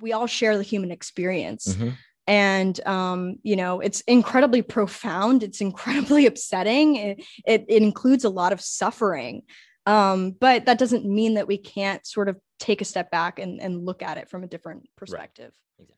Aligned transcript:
we 0.00 0.12
all 0.12 0.26
share 0.26 0.56
the 0.56 0.62
human 0.62 0.90
experience. 0.90 1.68
Mm-hmm. 1.68 1.90
And, 2.28 2.86
um, 2.86 3.36
you 3.42 3.54
know, 3.54 3.80
it's 3.80 4.00
incredibly 4.02 4.62
profound. 4.62 5.42
It's 5.42 5.60
incredibly 5.60 6.26
upsetting. 6.30 6.96
It, 6.96 7.24
it, 7.46 7.64
it 7.68 7.82
includes 7.82 8.24
a 8.24 8.30
lot 8.30 8.52
of 8.52 8.60
suffering. 8.60 9.42
Um, 9.86 10.32
but 10.32 10.66
that 10.66 10.78
doesn't 10.78 11.04
mean 11.04 11.34
that 11.34 11.46
we 11.46 11.58
can't 11.58 12.04
sort 12.04 12.28
of 12.28 12.36
take 12.58 12.80
a 12.80 12.84
step 12.84 13.10
back 13.10 13.38
and, 13.38 13.60
and 13.60 13.84
look 13.84 14.02
at 14.02 14.18
it 14.18 14.28
from 14.28 14.42
a 14.42 14.48
different 14.48 14.88
perspective. 14.96 15.52
Right. 15.78 15.88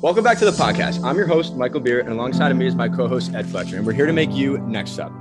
Welcome 0.00 0.24
back 0.24 0.38
to 0.38 0.44
the 0.44 0.50
podcast. 0.50 1.04
I'm 1.04 1.16
your 1.16 1.26
host, 1.26 1.54
Michael 1.54 1.80
Beer, 1.80 2.00
and 2.00 2.08
alongside 2.08 2.50
of 2.50 2.56
me 2.56 2.66
is 2.66 2.74
my 2.74 2.88
co-host 2.88 3.34
Ed 3.34 3.46
Fletcher, 3.46 3.76
and 3.76 3.86
we're 3.86 3.92
here 3.92 4.06
to 4.06 4.12
make 4.12 4.32
you 4.32 4.58
next 4.58 4.98
up. 4.98 5.12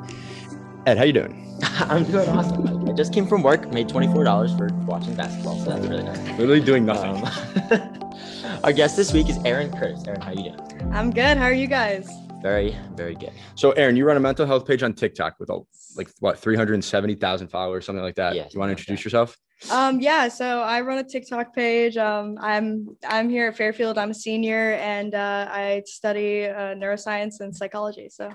Ed, 0.87 0.97
how 0.97 1.03
you 1.03 1.13
doing? 1.13 1.47
I'm 1.79 2.03
doing 2.05 2.27
awesome. 2.29 2.89
I 2.89 2.93
just 2.93 3.13
came 3.13 3.27
from 3.27 3.43
work, 3.43 3.71
made 3.71 3.87
$24 3.87 4.57
for 4.57 4.73
watching 4.85 5.13
basketball, 5.13 5.59
so 5.59 5.69
that's 5.69 5.85
really 5.85 6.01
nice. 6.01 6.17
Literally 6.39 6.59
doing 6.59 6.85
nothing. 6.85 7.23
Um, 7.71 8.09
our 8.63 8.73
guest 8.73 8.97
this 8.97 9.13
week 9.13 9.29
is 9.29 9.37
Erin 9.45 9.71
Curtis. 9.71 10.03
Erin, 10.07 10.21
how 10.21 10.31
you 10.31 10.43
doing? 10.43 10.91
I'm 10.91 11.11
good. 11.11 11.37
How 11.37 11.45
are 11.45 11.53
you 11.53 11.67
guys? 11.67 12.09
Very, 12.41 12.75
very 12.95 13.13
good. 13.13 13.31
So, 13.53 13.71
Erin, 13.73 13.95
you 13.95 14.05
run 14.05 14.17
a 14.17 14.19
mental 14.19 14.47
health 14.47 14.65
page 14.65 14.81
on 14.81 14.93
TikTok 14.93 15.35
with 15.39 15.51
like 15.95 16.09
what 16.19 16.39
370,000 16.39 17.47
followers, 17.49 17.85
something 17.85 18.03
like 18.03 18.15
that. 18.15 18.33
Yes. 18.33 18.51
You 18.55 18.59
want 18.59 18.69
to 18.69 18.71
introduce 18.71 19.03
yourself? 19.03 19.37
Um, 19.69 19.99
yeah, 19.99 20.29
so 20.29 20.61
I 20.61 20.81
run 20.81 20.97
a 20.97 21.03
TikTok 21.03 21.53
page. 21.53 21.95
Um, 21.95 22.39
I'm 22.41 22.87
I'm 23.07 23.29
here 23.29 23.47
at 23.49 23.55
Fairfield. 23.55 23.99
I'm 23.99 24.09
a 24.09 24.15
senior, 24.15 24.73
and 24.73 25.13
uh, 25.13 25.47
I 25.51 25.83
study 25.85 26.45
uh, 26.45 26.73
neuroscience 26.73 27.41
and 27.41 27.55
psychology. 27.55 28.09
So 28.09 28.31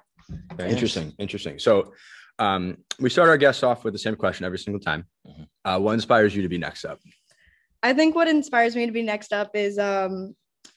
Very 0.54 0.70
interesting, 0.70 1.12
interesting. 1.18 1.58
So, 1.58 1.92
um, 2.38 2.78
we 2.98 3.10
start 3.10 3.28
our 3.28 3.36
guests 3.36 3.62
off 3.62 3.84
with 3.84 3.92
the 3.92 3.98
same 3.98 4.16
question 4.16 4.44
every 4.44 4.58
single 4.58 4.80
time. 4.80 5.06
Mm-hmm. 5.26 5.42
Uh, 5.64 5.78
what 5.78 5.94
inspires 5.94 6.34
you 6.34 6.42
to 6.42 6.48
be 6.48 6.58
next 6.58 6.84
up? 6.84 7.00
I 7.82 7.92
think 7.92 8.14
what 8.14 8.28
inspires 8.28 8.74
me 8.74 8.86
to 8.86 8.92
be 8.92 9.02
next 9.02 9.32
up 9.32 9.50
is 9.54 9.78
um, 9.78 10.34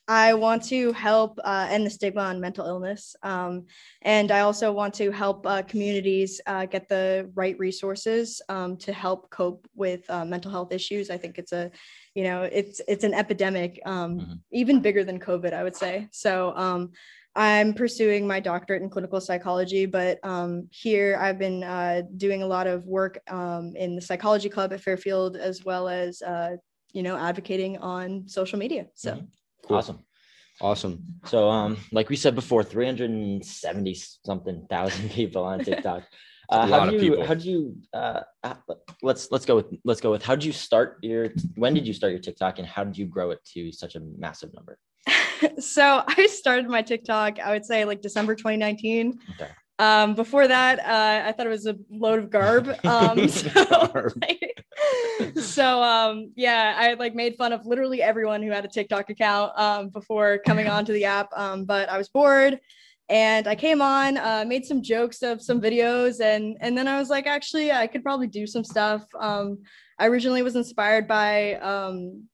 I 0.07 0.33
want 0.33 0.63
to 0.65 0.91
help 0.93 1.39
uh, 1.43 1.67
end 1.69 1.85
the 1.85 1.89
stigma 1.89 2.21
on 2.21 2.41
mental 2.41 2.65
illness. 2.65 3.15
Um, 3.21 3.65
and 4.01 4.31
I 4.31 4.39
also 4.39 4.71
want 4.71 4.93
to 4.95 5.11
help 5.11 5.45
uh, 5.45 5.61
communities 5.61 6.41
uh, 6.47 6.65
get 6.65 6.89
the 6.89 7.29
right 7.35 7.57
resources 7.59 8.41
um, 8.49 8.75
to 8.77 8.91
help 8.91 9.29
cope 9.29 9.67
with 9.75 10.09
uh, 10.09 10.25
mental 10.25 10.49
health 10.49 10.73
issues. 10.73 11.11
I 11.11 11.17
think 11.17 11.37
it's 11.37 11.51
a, 11.51 11.69
you 12.15 12.23
know, 12.23 12.41
it's 12.41 12.81
it's 12.87 13.03
an 13.03 13.13
epidemic, 13.13 13.79
um, 13.85 14.19
mm-hmm. 14.19 14.33
even 14.51 14.81
bigger 14.81 15.03
than 15.03 15.19
COVID, 15.19 15.53
I 15.53 15.63
would 15.63 15.75
say. 15.75 16.07
So 16.11 16.55
um, 16.55 16.91
I'm 17.39 17.73
pursuing 17.73 18.27
my 18.27 18.39
doctorate 18.39 18.83
in 18.83 18.89
clinical 18.89 19.21
psychology, 19.21 19.85
but 19.85 20.19
um, 20.23 20.67
here 20.71 21.17
I've 21.19 21.39
been 21.39 21.63
uh, 21.63 22.03
doing 22.17 22.43
a 22.43 22.47
lot 22.47 22.67
of 22.67 22.85
work 22.85 23.19
um, 23.29 23.75
in 23.75 23.95
the 23.95 24.01
psychology 24.01 24.49
club 24.49 24.73
at 24.73 24.81
Fairfield, 24.81 25.37
as 25.37 25.63
well 25.63 25.87
as 25.87 26.21
uh, 26.21 26.57
you 26.91 27.01
know 27.01 27.15
advocating 27.17 27.77
on 27.77 28.27
social 28.27 28.59
media. 28.59 28.87
So. 28.93 29.13
Mm-hmm 29.13 29.25
Cool. 29.69 29.77
Awesome. 29.77 29.99
Awesome. 30.61 31.05
So, 31.25 31.47
um, 31.47 31.77
like 31.91 32.09
we 32.09 32.15
said 32.15 32.35
before, 32.35 32.63
370 32.63 33.93
something 34.25 34.65
thousand 34.69 35.11
people 35.11 35.43
on 35.43 35.63
TikTok. 35.63 36.03
Uh, 36.51 36.65
how 36.65 36.89
do 36.89 36.97
you, 36.97 37.23
how 37.23 37.35
do 37.35 37.47
you, 37.47 37.75
uh, 37.93 38.21
uh, 38.43 38.55
let's, 39.03 39.29
let's 39.29 39.45
go 39.45 39.57
with, 39.57 39.67
let's 39.85 40.01
go 40.01 40.09
with, 40.09 40.23
how 40.23 40.33
did 40.33 40.43
you 40.43 40.51
start 40.51 40.97
your, 41.03 41.29
when 41.53 41.75
did 41.75 41.85
you 41.85 41.93
start 41.93 42.11
your 42.11 42.19
TikTok 42.19 42.57
and 42.57 42.67
how 42.67 42.83
did 42.83 42.97
you 42.97 43.05
grow 43.05 43.29
it 43.29 43.37
to 43.45 43.71
such 43.71 43.93
a 43.93 43.99
massive 44.17 44.51
number? 44.55 44.79
so 45.59 46.03
I 46.07 46.27
started 46.27 46.67
my 46.67 46.81
TikTok, 46.81 47.39
I 47.39 47.51
would 47.51 47.65
say 47.65 47.85
like 47.85 48.01
December 48.01 48.35
2019. 48.35 49.19
Okay. 49.35 49.51
Um, 49.79 50.13
before 50.13 50.45
that, 50.45 50.79
uh, 50.79 51.27
I 51.27 51.31
thought 51.31 51.45
it 51.45 51.49
was 51.49 51.65
a 51.65 51.77
load 51.89 52.19
of 52.19 52.29
garb. 52.29 52.75
Um, 52.85 53.29
so, 53.29 54.11
like, 54.21 54.65
so 55.41 55.81
um, 55.81 56.31
yeah, 56.35 56.75
I 56.77 56.93
like 56.95 57.15
made 57.15 57.35
fun 57.37 57.53
of 57.53 57.65
literally 57.65 58.01
everyone 58.01 58.43
who 58.43 58.51
had 58.51 58.65
a 58.65 58.67
TikTok 58.67 59.09
account 59.09 59.57
um, 59.57 59.89
before 59.89 60.39
coming 60.45 60.67
onto 60.67 60.91
the 60.91 61.05
app. 61.05 61.29
Um, 61.33 61.63
but 61.63 61.87
I 61.89 61.97
was 61.97 62.09
bored, 62.09 62.59
and 63.07 63.47
I 63.47 63.55
came 63.55 63.81
on, 63.81 64.17
uh, 64.17 64.43
made 64.45 64.65
some 64.65 64.81
jokes 64.83 65.21
of 65.21 65.41
some 65.41 65.61
videos, 65.61 66.19
and 66.19 66.57
and 66.59 66.77
then 66.77 66.87
I 66.87 66.99
was 66.99 67.09
like, 67.09 67.25
actually, 67.25 67.71
I 67.71 67.87
could 67.87 68.03
probably 68.03 68.27
do 68.27 68.45
some 68.45 68.65
stuff. 68.65 69.03
Um, 69.17 69.59
I 69.97 70.07
originally 70.07 70.41
was 70.41 70.55
inspired 70.55 71.07
by 71.07 71.55
um, 71.55 72.25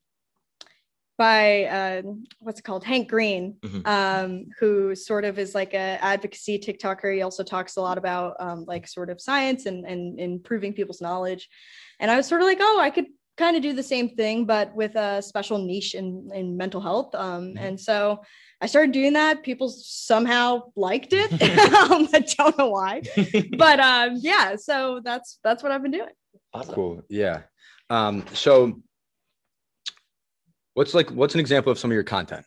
by 1.17 1.65
uh, 1.65 2.01
what's 2.39 2.59
it 2.59 2.63
called? 2.63 2.83
Hank 2.83 3.09
green 3.09 3.55
mm-hmm. 3.61 3.81
um, 3.85 4.45
who 4.59 4.95
sort 4.95 5.25
of 5.25 5.39
is 5.39 5.55
like 5.55 5.73
a 5.73 5.97
advocacy 6.01 6.59
tiktoker. 6.59 7.13
He 7.13 7.21
also 7.21 7.43
talks 7.43 7.77
a 7.77 7.81
lot 7.81 7.97
about 7.97 8.35
um, 8.39 8.65
like 8.67 8.87
sort 8.87 9.09
of 9.09 9.21
science 9.21 9.65
and, 9.65 9.85
and 9.85 10.19
improving 10.19 10.73
people's 10.73 11.01
knowledge. 11.01 11.49
And 11.99 12.11
i 12.11 12.17
was 12.17 12.27
sort 12.27 12.41
of 12.41 12.47
like 12.47 12.57
oh 12.59 12.79
i 12.81 12.89
could 12.89 13.05
kind 13.37 13.55
of 13.57 13.61
do 13.61 13.73
the 13.73 13.83
same 13.83 14.09
thing 14.15 14.45
but 14.45 14.73
with 14.75 14.95
a 14.95 15.21
special 15.21 15.57
niche 15.57 15.93
in, 15.93 16.29
in 16.33 16.55
mental 16.55 16.79
health. 16.81 17.13
Um, 17.15 17.49
mm-hmm. 17.49 17.57
and 17.57 17.79
so 17.79 18.21
i 18.61 18.65
started 18.67 18.91
doing 18.91 19.13
that. 19.13 19.43
People 19.43 19.69
somehow 19.69 20.63
liked 20.75 21.13
it. 21.13 21.31
Um, 21.91 22.07
i 22.13 22.19
don't 22.19 22.57
know 22.57 22.69
why. 22.69 23.01
But 23.57 23.79
um, 23.79 24.17
yeah 24.19 24.55
so 24.55 25.01
that's 25.03 25.39
that's 25.43 25.63
what 25.63 25.71
i've 25.71 25.81
been 25.81 25.91
doing. 25.91 26.15
Awesome. 26.53 26.75
cool. 26.75 27.01
Yeah. 27.09 27.41
Um, 27.89 28.25
so 28.33 28.81
What's 30.75 30.94
like 30.94 31.09
what's 31.09 31.34
an 31.34 31.40
example 31.40 31.72
of 31.72 31.80
some 31.80 31.90
of 31.90 31.96
your 31.96 32.03
content? 32.03 32.46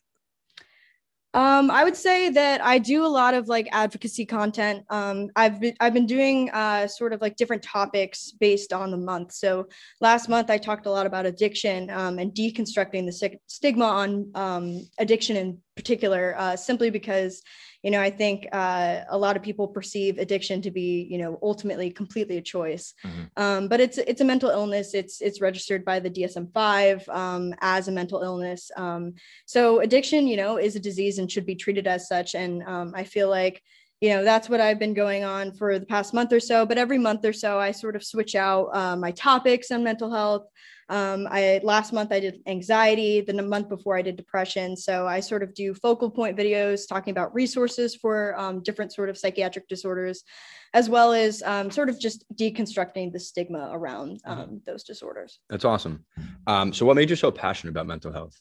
Um, 1.35 1.71
I 1.71 1.83
would 1.85 1.97
say 1.97 2.29
that 2.31 2.63
I 2.63 2.79
do 2.79 3.05
a 3.05 3.09
lot 3.09 3.33
of 3.33 3.49
like 3.49 3.69
advocacy 3.73 4.27
content. 4.27 4.85
Um, 4.91 5.29
I've 5.35 5.61
been 5.61 5.75
I've 5.81 5.95
been 5.95 6.07
doing 6.07 6.51
uh, 6.51 6.87
sort 6.89 7.15
of 7.15 7.23
like 7.23 7.37
different 7.37 7.63
topics 7.63 8.33
based 8.33 8.75
on 8.75 8.91
the 8.91 8.97
month. 8.99 9.33
So 9.33 9.69
last 10.03 10.29
month 10.29 10.51
I 10.51 10.59
talked 10.59 10.85
a 10.85 10.91
lot 10.91 11.07
about 11.07 11.25
addiction 11.25 11.89
um, 11.91 12.19
and 12.19 12.33
deconstructing 12.35 13.07
the 13.07 13.39
stigma 13.47 13.85
on 13.87 14.31
um, 14.35 14.87
addiction 14.99 15.37
in 15.37 15.59
particular, 15.75 16.35
uh, 16.37 16.57
simply 16.57 16.91
because 16.91 17.43
you 17.83 17.91
know 17.91 18.01
i 18.01 18.11
think 18.11 18.47
uh, 18.53 19.01
a 19.11 19.19
lot 19.19 19.37
of 19.37 19.43
people 19.43 19.69
perceive 19.69 20.19
addiction 20.19 20.61
to 20.63 20.71
be 20.71 21.07
you 21.11 21.19
know 21.19 21.39
ultimately 21.43 21.91
completely 21.91 22.39
a 22.39 22.43
choice. 22.43 22.95
Mm-hmm. 23.05 23.43
um, 23.43 23.69
but 23.69 23.81
it's 23.81 23.99
it's 23.99 24.21
a 24.21 24.25
mental 24.25 24.51
illness. 24.51 24.95
It's 24.95 25.21
it's 25.21 25.41
registered 25.41 25.85
by 25.85 26.01
the 26.01 26.11
dsm-5 26.11 27.09
um, 27.09 27.55
as 27.61 27.89
a 27.89 27.93
mental 27.93 28.23
illness. 28.23 28.71
Um, 28.77 29.15
so 29.47 29.81
addiction 29.81 30.27
you 30.27 30.37
know 30.37 30.57
is 30.59 30.77
a 30.77 30.81
disease 30.81 31.19
and 31.19 31.31
should 31.31 31.47
be 31.47 31.55
treated 31.55 31.87
as 31.87 32.09
such. 32.09 32.35
And 32.35 32.63
um, 32.65 32.93
i 32.95 33.05
feel 33.05 33.29
like 33.29 33.63
you 34.01 34.11
know 34.11 34.23
that's 34.25 34.49
what 34.49 34.61
i've 34.61 34.79
been 34.79 34.95
going 34.95 35.25
on 35.25 35.53
for 35.53 35.79
the 35.79 35.87
past 35.87 36.15
month 36.15 36.33
or 36.33 36.41
so. 36.41 36.67
But 36.67 36.79
every 36.79 36.99
month 36.99 37.25
or 37.25 37.33
so 37.33 37.59
i 37.59 37.71
sort 37.71 37.97
of 37.97 38.05
switch 38.05 38.35
out 38.35 38.69
uh, 38.75 38.97
my 38.97 39.13
topics 39.13 39.71
on 39.71 39.85
mental 39.85 40.11
health 40.11 40.47
um, 40.89 41.29
I 41.31 41.61
last 41.63 41.93
month 41.93 42.13
I 42.13 42.21
did 42.21 42.41
anxiety. 42.47 43.21
Then 43.21 43.37
the 43.37 43.43
month 43.43 43.69
before 43.69 43.97
I 43.97 44.03
did 44.03 44.17
depression. 44.17 44.77
So 44.77 45.07
I 45.07 45.21
sort 45.21 45.43
of 45.43 45.55
do 45.55 45.75
focal 45.75 46.11
point 46.11 46.37
videos 46.37 46.89
talking 46.89 47.11
about 47.11 47.35
resources 47.35 47.95
for 47.95 48.39
um, 48.39 48.63
different 48.63 48.93
sort 48.93 49.09
of 49.09 49.19
psychiatric 49.19 49.69
disorders, 49.69 50.25
as 50.73 50.89
well 50.89 51.13
as 51.13 51.43
um, 51.43 51.71
sort 51.71 51.89
of 51.91 52.01
just 52.01 52.25
deconstructing 52.35 53.13
the 53.13 53.21
stigma 53.21 53.69
around 53.73 54.21
mm-hmm. 54.27 54.41
um, 54.41 54.63
those 54.67 54.83
disorders. 54.83 55.41
That's 55.51 55.65
awesome. 55.65 56.05
Um, 56.47 56.73
so 56.73 56.87
what 56.87 56.97
made 56.97 57.11
you 57.11 57.17
so 57.17 57.31
passionate 57.31 57.71
about 57.71 57.87
mental 57.87 58.13
health? 58.13 58.41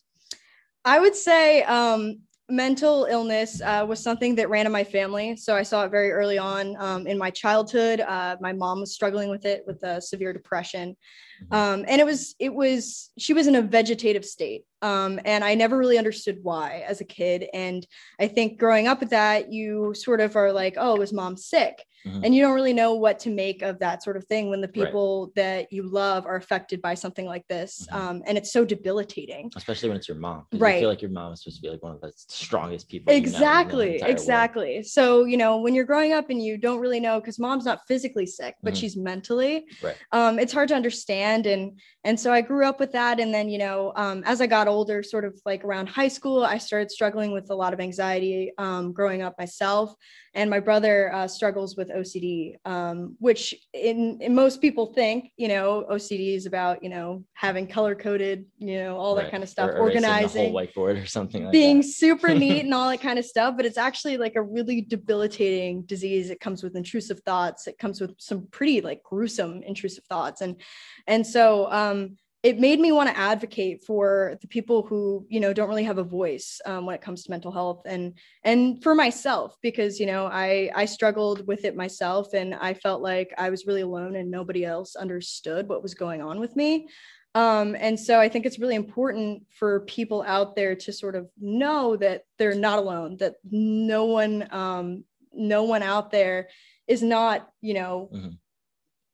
I 0.86 1.00
would 1.00 1.16
say 1.16 1.63
um, 1.63 2.19
mental 2.50 3.06
illness 3.09 3.62
uh, 3.62 3.86
was 3.88 4.02
something 4.02 4.36
that 4.36 4.50
ran 4.50 4.66
in 4.66 4.72
my 4.72 4.86
family. 4.86 5.36
So 5.36 5.53
I 5.53 5.63
saw 5.63 5.84
it 5.84 5.90
very 5.90 6.12
early 6.12 6.38
on 6.38 6.78
um, 6.80 7.07
in 7.07 7.18
my 7.18 7.30
childhood. 7.30 8.00
Uh, 8.00 8.38
my 8.40 8.53
mom 8.53 8.80
was 8.80 8.94
struggling 8.94 9.30
with 9.30 9.46
it 9.46 9.63
with 9.68 9.84
a 9.84 10.02
severe 10.02 10.31
depression. 10.31 10.96
Um, 11.52 11.86
and 11.88 12.02
it 12.02 12.06
was, 12.06 12.36
it 12.40 12.53
was, 12.53 13.12
she 13.18 13.34
was 13.34 13.48
in 13.48 13.56
a 13.56 13.62
vegetative 13.62 14.25
state. 14.25 14.64
Um, 14.81 15.20
and 15.25 15.44
I 15.44 15.56
never 15.56 15.78
really 15.78 15.98
understood 15.98 16.38
why 16.44 16.84
as 16.88 17.02
a 17.02 17.06
kid. 17.06 17.48
And 17.53 17.86
I 18.20 18.28
think 18.28 18.59
growing 18.59 18.88
up 18.88 19.00
with 19.00 19.09
that, 19.09 19.52
you 19.52 19.94
sort 19.96 20.22
of 20.22 20.36
are 20.36 20.52
like, 20.52 20.75
oh, 20.78 20.98
was 20.98 21.12
mom 21.12 21.36
sick? 21.36 21.84
Mm-hmm. 22.06 22.24
And 22.24 22.36
you 22.36 22.44
don't 22.44 22.53
really 22.53 22.74
know 22.74 22.94
what 22.94 23.18
to 23.22 23.31
make 23.31 23.64
of 23.64 23.80
that 23.80 24.03
sort 24.03 24.18
of 24.18 24.25
thing 24.25 24.52
when 24.52 24.62
the 24.62 24.68
people 24.68 25.25
right. 25.25 25.36
that 25.36 25.74
you 25.74 25.90
love 25.90 26.28
are 26.28 26.36
affected 26.36 26.80
by 26.80 26.94
something 26.94 27.25
like 27.25 27.46
this. 27.48 27.88
Mm-hmm. 27.92 28.08
Um, 28.08 28.24
and 28.28 28.38
it's 28.38 28.54
so 28.54 28.64
debilitating. 28.64 29.52
Especially 29.56 29.90
when 29.90 29.98
it's 29.98 30.08
your 30.08 30.18
mom. 30.18 30.46
Right. 30.54 30.75
I 30.75 30.80
feel 30.80 30.90
like 30.90 31.02
your 31.02 31.12
mom 31.12 31.34
is 31.34 31.42
supposed 31.42 31.57
to 31.57 31.62
be 31.63 31.69
like 31.72 31.81
one 31.81 31.94
of 31.94 32.01
the 32.01 32.12
strongest 32.16 32.88
people. 32.88 33.12
Exactly. 33.12 34.00
exactly. 34.04 34.75
World. 34.75 34.86
So, 34.86 35.25
you 35.25 35.38
know, 35.38 35.57
when 35.57 35.74
you're 35.74 35.86
growing 35.86 36.13
up 36.13 36.30
and 36.30 36.42
you 36.42 36.57
don't 36.57 36.80
really 36.80 37.00
know, 37.00 37.19
because 37.19 37.40
mom's 37.40 37.66
not 37.66 37.80
physically 37.88 38.28
sick, 38.28 38.56
but 38.62 38.74
mm-hmm. 38.74 38.80
she's 38.80 38.95
mentally, 38.95 39.66
right. 39.81 39.95
um, 40.12 40.38
it's 40.38 40.54
hard 40.54 40.69
to 40.69 40.75
understand. 40.75 41.26
And 41.35 41.79
and 42.07 42.18
so 42.18 42.31
I 42.31 42.39
grew 42.39 42.65
up 42.65 42.79
with 42.79 42.94
that. 42.94 43.19
And 43.19 43.33
then, 43.33 43.50
you 43.50 43.57
know, 43.57 43.91
um, 43.97 44.24
as 44.25 44.39
I 44.39 44.47
got 44.47 44.69
older, 44.69 45.03
sort 45.03 45.25
of 45.25 45.38
like 45.45 45.65
around 45.65 45.88
high 45.88 46.07
school, 46.07 46.45
I 46.45 46.57
started 46.57 46.89
struggling 46.89 47.33
with 47.33 47.50
a 47.50 47.53
lot 47.53 47.74
of 47.74 47.81
anxiety 47.81 48.53
um, 48.57 48.94
growing 48.94 49.21
up 49.21 49.35
myself. 49.38 49.94
And 50.33 50.50
my 50.50 50.59
brother 50.59 51.12
uh, 51.13 51.27
struggles 51.27 51.75
with 51.75 51.89
OCD, 51.89 52.53
um, 52.63 53.15
which 53.19 53.56
in, 53.74 54.19
in, 54.21 54.35
most 54.35 54.62
people 54.62 54.94
think, 54.94 55.31
you 55.35 55.47
know, 55.47 55.85
OCD 55.91 56.35
is 56.35 56.45
about, 56.45 56.83
you 56.83 56.89
know, 56.89 57.24
having 57.33 57.65
color 57.65 57.95
coded, 57.95 58.45
you 58.59 58.77
know, 58.77 58.97
all 58.97 59.15
right. 59.15 59.23
that 59.23 59.31
kind 59.31 59.41
of 59.41 59.50
stuff, 59.50 59.71
or 59.71 59.80
organizing, 59.80 60.53
whiteboard 60.53 61.01
or 61.01 61.07
something 61.07 61.45
like 61.45 61.51
being 61.51 61.77
that. 61.77 61.88
super 61.88 62.30
neat 62.35 62.63
and 62.63 62.73
all 62.73 62.88
that 62.89 63.01
kind 63.01 63.18
of 63.18 63.25
stuff. 63.25 63.56
But 63.57 63.65
it's 63.65 63.80
actually 63.80 64.18
like 64.18 64.35
a 64.35 64.41
really 64.41 64.81
debilitating 64.81 65.81
disease. 65.81 66.30
It 66.30 66.39
comes 66.39 66.62
with 66.62 66.75
intrusive 66.75 67.19
thoughts. 67.21 67.65
It 67.65 67.80
comes 67.80 68.00
with 68.00 68.13
some 68.19 68.47
pretty 68.51 68.80
like 68.80 69.01
gruesome 69.01 69.63
intrusive 69.63 70.03
thoughts. 70.06 70.41
And, 70.41 70.62
and 71.07 71.17
so, 71.25 71.72
um, 71.72 72.18
it 72.44 72.60
made 72.60 72.80
me 72.80 72.92
want 72.92 73.10
to 73.10 73.18
advocate 73.18 73.84
for 73.84 74.38
the 74.42 74.48
people 74.48 74.84
who 74.84 75.25
you 75.28 75.40
know 75.40 75.54
don't 75.54 75.69
really 75.69 75.84
have 75.84 75.98
a 75.98 76.04
voice 76.04 76.62
um, 76.66 76.86
when 76.86 76.96
it 76.96 77.02
comes 77.02 77.24
to 77.24 77.31
mental 77.31 77.52
health 77.52 77.81
and 77.86 78.14
and 78.44 78.81
for 78.84 78.94
myself 78.94 79.58
because 79.62 80.00
you 80.00 80.06
know 80.06 80.28
i 80.28 80.69
i 80.75 80.86
struggled 80.86 81.46
with 81.48 81.66
it 81.66 81.75
myself 81.75 82.34
and 82.34 82.54
i 82.56 82.74
felt 82.74 83.02
like 83.02 83.34
i 83.38 83.50
was 83.50 83.66
really 83.66 83.81
alone 83.81 84.16
and 84.16 84.30
nobody 84.30 84.64
else 84.64 84.96
understood 84.96 85.68
what 85.68 85.84
was 85.84 85.94
going 85.94 86.22
on 86.22 86.40
with 86.40 86.56
me. 86.56 86.88
Um, 87.36 87.75
and 87.78 88.00
so 88.00 88.19
i 88.19 88.30
think 88.30 88.46
it's 88.46 88.60
really 88.60 88.75
important 88.75 89.44
for 89.50 89.81
people 89.81 90.24
out 90.25 90.56
there 90.56 90.75
to 90.75 90.94
sort 90.94 91.16
of 91.16 91.30
know 91.40 91.96
that 91.98 92.24
they're 92.38 92.56
not 92.56 92.80
alone 92.80 93.18
that 93.18 93.36
no 93.52 94.06
one 94.06 94.48
um, 94.52 95.04
no 95.34 95.64
one 95.64 95.84
out 95.84 96.12
there 96.12 96.48
is 96.88 97.04
not 97.04 97.50
you 97.62 97.74
know 97.74 98.10
mm-hmm 98.14 98.30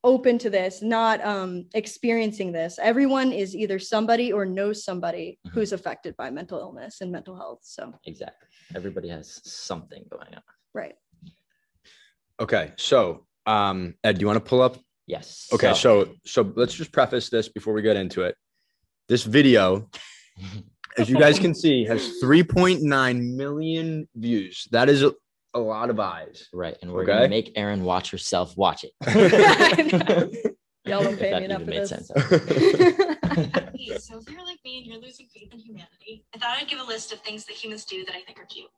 open 0.03 0.37
to 0.39 0.49
this, 0.49 0.81
not 0.81 1.23
um, 1.25 1.65
experiencing 1.73 2.51
this. 2.51 2.79
Everyone 2.81 3.31
is 3.31 3.55
either 3.55 3.79
somebody 3.79 4.33
or 4.33 4.45
knows 4.45 4.83
somebody 4.83 5.39
mm-hmm. 5.45 5.53
who's 5.53 5.71
affected 5.71 6.15
by 6.17 6.29
mental 6.29 6.59
illness 6.59 7.01
and 7.01 7.11
mental 7.11 7.35
health. 7.35 7.59
So 7.63 7.93
exactly, 8.05 8.47
everybody 8.75 9.09
has 9.09 9.41
something 9.43 10.03
going 10.09 10.33
on. 10.35 10.41
Right. 10.73 10.95
Okay, 12.39 12.73
so 12.77 13.25
um, 13.45 13.95
Ed, 14.03 14.17
do 14.17 14.21
you 14.21 14.27
want 14.27 14.43
to 14.43 14.49
pull 14.49 14.61
up? 14.61 14.77
Yes. 15.07 15.49
Okay, 15.53 15.73
so 15.73 16.05
so, 16.05 16.15
so 16.25 16.53
let's 16.55 16.73
just 16.73 16.91
preface 16.91 17.29
this 17.29 17.49
before 17.49 17.73
we 17.73 17.81
get 17.81 17.95
into 17.95 18.23
it. 18.23 18.35
This 19.07 19.23
video. 19.23 19.89
as 20.97 21.09
you 21.09 21.17
guys 21.17 21.39
can 21.39 21.55
see, 21.55 21.85
has 21.85 22.21
3.9 22.23 23.35
million 23.35 24.07
views. 24.15 24.67
That 24.71 24.89
is 24.89 25.03
a 25.53 25.59
lot 25.59 25.89
of 25.89 25.99
eyes. 25.99 26.49
Right. 26.53 26.77
And 26.81 26.91
we're 26.91 27.03
okay? 27.03 27.13
gonna 27.13 27.29
make 27.29 27.51
Erin 27.55 27.83
watch 27.83 28.11
herself 28.11 28.57
watch 28.57 28.83
it. 28.85 28.93
Y'all 30.85 31.03
don't 31.03 31.17
pay 31.17 31.39
me 31.39 31.45
enough 31.45 31.63
for 31.63 31.71
this. 31.71 31.89
Sense. 31.89 32.11
hey, 32.15 33.97
so 33.99 34.19
if 34.19 34.29
you're 34.29 34.43
like 34.43 34.59
me 34.65 34.79
and 34.79 34.85
you're 34.85 34.99
losing 34.99 35.27
faith 35.27 35.53
in 35.53 35.59
humanity, 35.59 36.25
I 36.35 36.37
thought 36.37 36.57
I'd 36.59 36.67
give 36.67 36.79
a 36.79 36.83
list 36.83 37.13
of 37.13 37.19
things 37.21 37.45
that 37.45 37.55
humans 37.55 37.85
do 37.85 38.03
that 38.05 38.15
I 38.15 38.21
think 38.21 38.37
are 38.37 38.45
cute. 38.45 38.69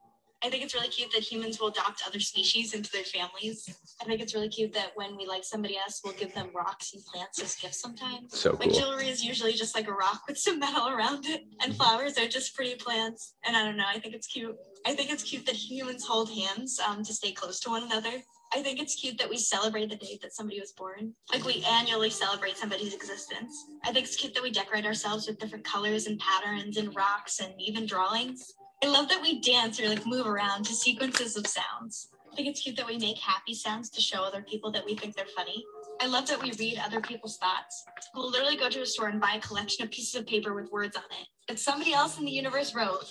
I 0.46 0.50
think 0.50 0.64
it's 0.64 0.76
really 0.76 0.90
cute 0.90 1.12
that 1.14 1.24
humans 1.24 1.60
will 1.60 1.70
adopt 1.70 2.04
other 2.06 2.20
species 2.20 2.76
into 2.76 2.92
their 2.92 3.04
families. 3.04 3.68
I 4.00 4.06
think 4.06 4.22
it's 4.22 4.36
really 4.36 4.48
cute 4.48 4.74
that 4.74 4.92
when 4.94 5.18
we 5.18 5.26
like 5.26 5.44
somebody 5.44 5.76
else, 5.76 6.02
we'll 6.06 6.14
give 6.14 6.36
them 6.36 6.52
rocks 6.54 6.94
and 6.94 7.04
plants 7.04 7.42
as 7.42 7.56
gifts 7.56 7.82
sometimes. 7.82 8.38
So 8.38 8.52
cool. 8.52 8.60
Like 8.60 8.78
jewelry 8.78 9.10
is 9.10 9.26
usually 9.26 9.54
just 9.54 9.74
like 9.74 9.88
a 9.88 9.92
rock 9.92 10.22
with 10.28 10.38
some 10.38 10.60
metal 10.60 10.88
around 10.88 11.26
it, 11.26 11.46
and 11.64 11.76
flowers 11.76 12.20
are 12.20 12.28
just 12.28 12.56
pretty 12.56 12.76
plants. 12.76 13.34
And 13.44 13.58
I 13.58 13.66
don't 13.66 13.76
know, 13.76 13.86
I 13.88 13.98
think 13.98 14.14
it's 14.14 14.28
cute. 14.28 14.56
I 14.86 14.94
think 14.94 15.12
it's 15.12 15.24
cute 15.24 15.48
that 15.48 15.56
humans 15.56 16.06
hold 16.06 16.30
hands 16.30 16.80
um, 16.80 17.04
to 17.04 17.12
stay 17.12 17.32
close 17.32 17.60
to 17.62 17.72
one 17.72 17.82
another. 17.82 18.22
I 18.54 18.62
think 18.62 18.80
it's 18.80 18.94
cute 18.94 19.18
that 19.18 19.30
we 19.30 19.38
celebrate 19.38 19.90
the 19.90 19.96
date 19.96 20.22
that 20.22 20.36
somebody 20.36 20.60
was 20.60 20.74
born. 20.74 21.16
Like 21.34 21.44
we 21.44 21.66
annually 21.68 22.12
celebrate 22.12 22.56
somebody's 22.56 22.94
existence. 22.94 23.66
I 23.84 23.92
think 23.92 24.06
it's 24.06 24.16
cute 24.16 24.36
that 24.36 24.44
we 24.44 24.52
decorate 24.52 24.86
ourselves 24.86 25.28
with 25.28 25.40
different 25.40 25.66
colors 25.66 26.06
and 26.06 26.20
patterns 26.20 26.78
and 26.78 26.96
rocks 26.96 27.40
and 27.40 27.54
even 27.60 27.88
drawings. 27.88 28.54
I 28.84 28.88
love 28.88 29.10
that 29.10 29.22
we 29.22 29.42
dance 29.42 29.80
or 29.80 29.88
like 29.88 30.06
move 30.06 30.28
around 30.28 30.66
to 30.66 30.74
sequences 30.74 31.38
of 31.38 31.48
sounds. 31.48 32.10
I 32.32 32.36
think 32.36 32.50
it's 32.50 32.62
cute 32.62 32.76
that 32.78 32.88
we 32.88 32.98
make 32.98 33.18
happy 33.18 33.54
sounds 33.54 33.90
to 33.92 34.02
show 34.02 34.24
other 34.24 34.42
people 34.42 34.72
that 34.72 34.86
we 34.86 34.96
think 34.96 35.16
they're 35.16 35.26
funny. 35.36 35.64
I 36.02 36.08
love 36.08 36.28
that 36.28 36.42
we 36.42 36.52
read 36.60 36.82
other 36.84 37.00
people's 37.00 37.38
thoughts. 37.38 37.86
We'll 38.14 38.30
literally 38.30 38.58
go 38.58 38.70
to 38.70 38.82
a 38.82 38.86
store 38.86 39.08
and 39.08 39.22
buy 39.22 39.36
a 39.38 39.40
collection 39.40 39.86
of 39.86 39.92
pieces 39.92 40.16
of 40.16 40.28
paper 40.28 40.54
with 40.54 40.72
words 40.72 40.98
on 40.98 41.04
it 41.04 41.28
that 41.48 41.60
somebody 41.60 41.94
else 41.94 42.18
in 42.18 42.26
the 42.26 42.32
universe 42.32 42.74
wrote, 42.74 43.06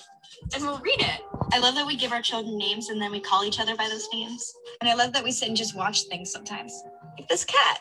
and 0.54 0.64
we'll 0.64 0.80
read 0.80 1.00
it. 1.00 1.20
I 1.52 1.58
love 1.58 1.74
that 1.76 1.86
we 1.86 1.96
give 1.96 2.12
our 2.12 2.22
children 2.22 2.58
names 2.58 2.88
and 2.88 3.00
then 3.00 3.12
we 3.12 3.20
call 3.20 3.44
each 3.44 3.60
other 3.60 3.76
by 3.76 3.88
those 3.88 4.08
names. 4.12 4.52
And 4.80 4.90
I 4.90 4.94
love 4.94 5.12
that 5.12 5.22
we 5.22 5.30
sit 5.30 5.48
and 5.48 5.56
just 5.56 5.76
watch 5.76 6.02
things 6.04 6.32
sometimes, 6.32 6.82
like 7.18 7.28
this 7.28 7.44
cat 7.44 7.78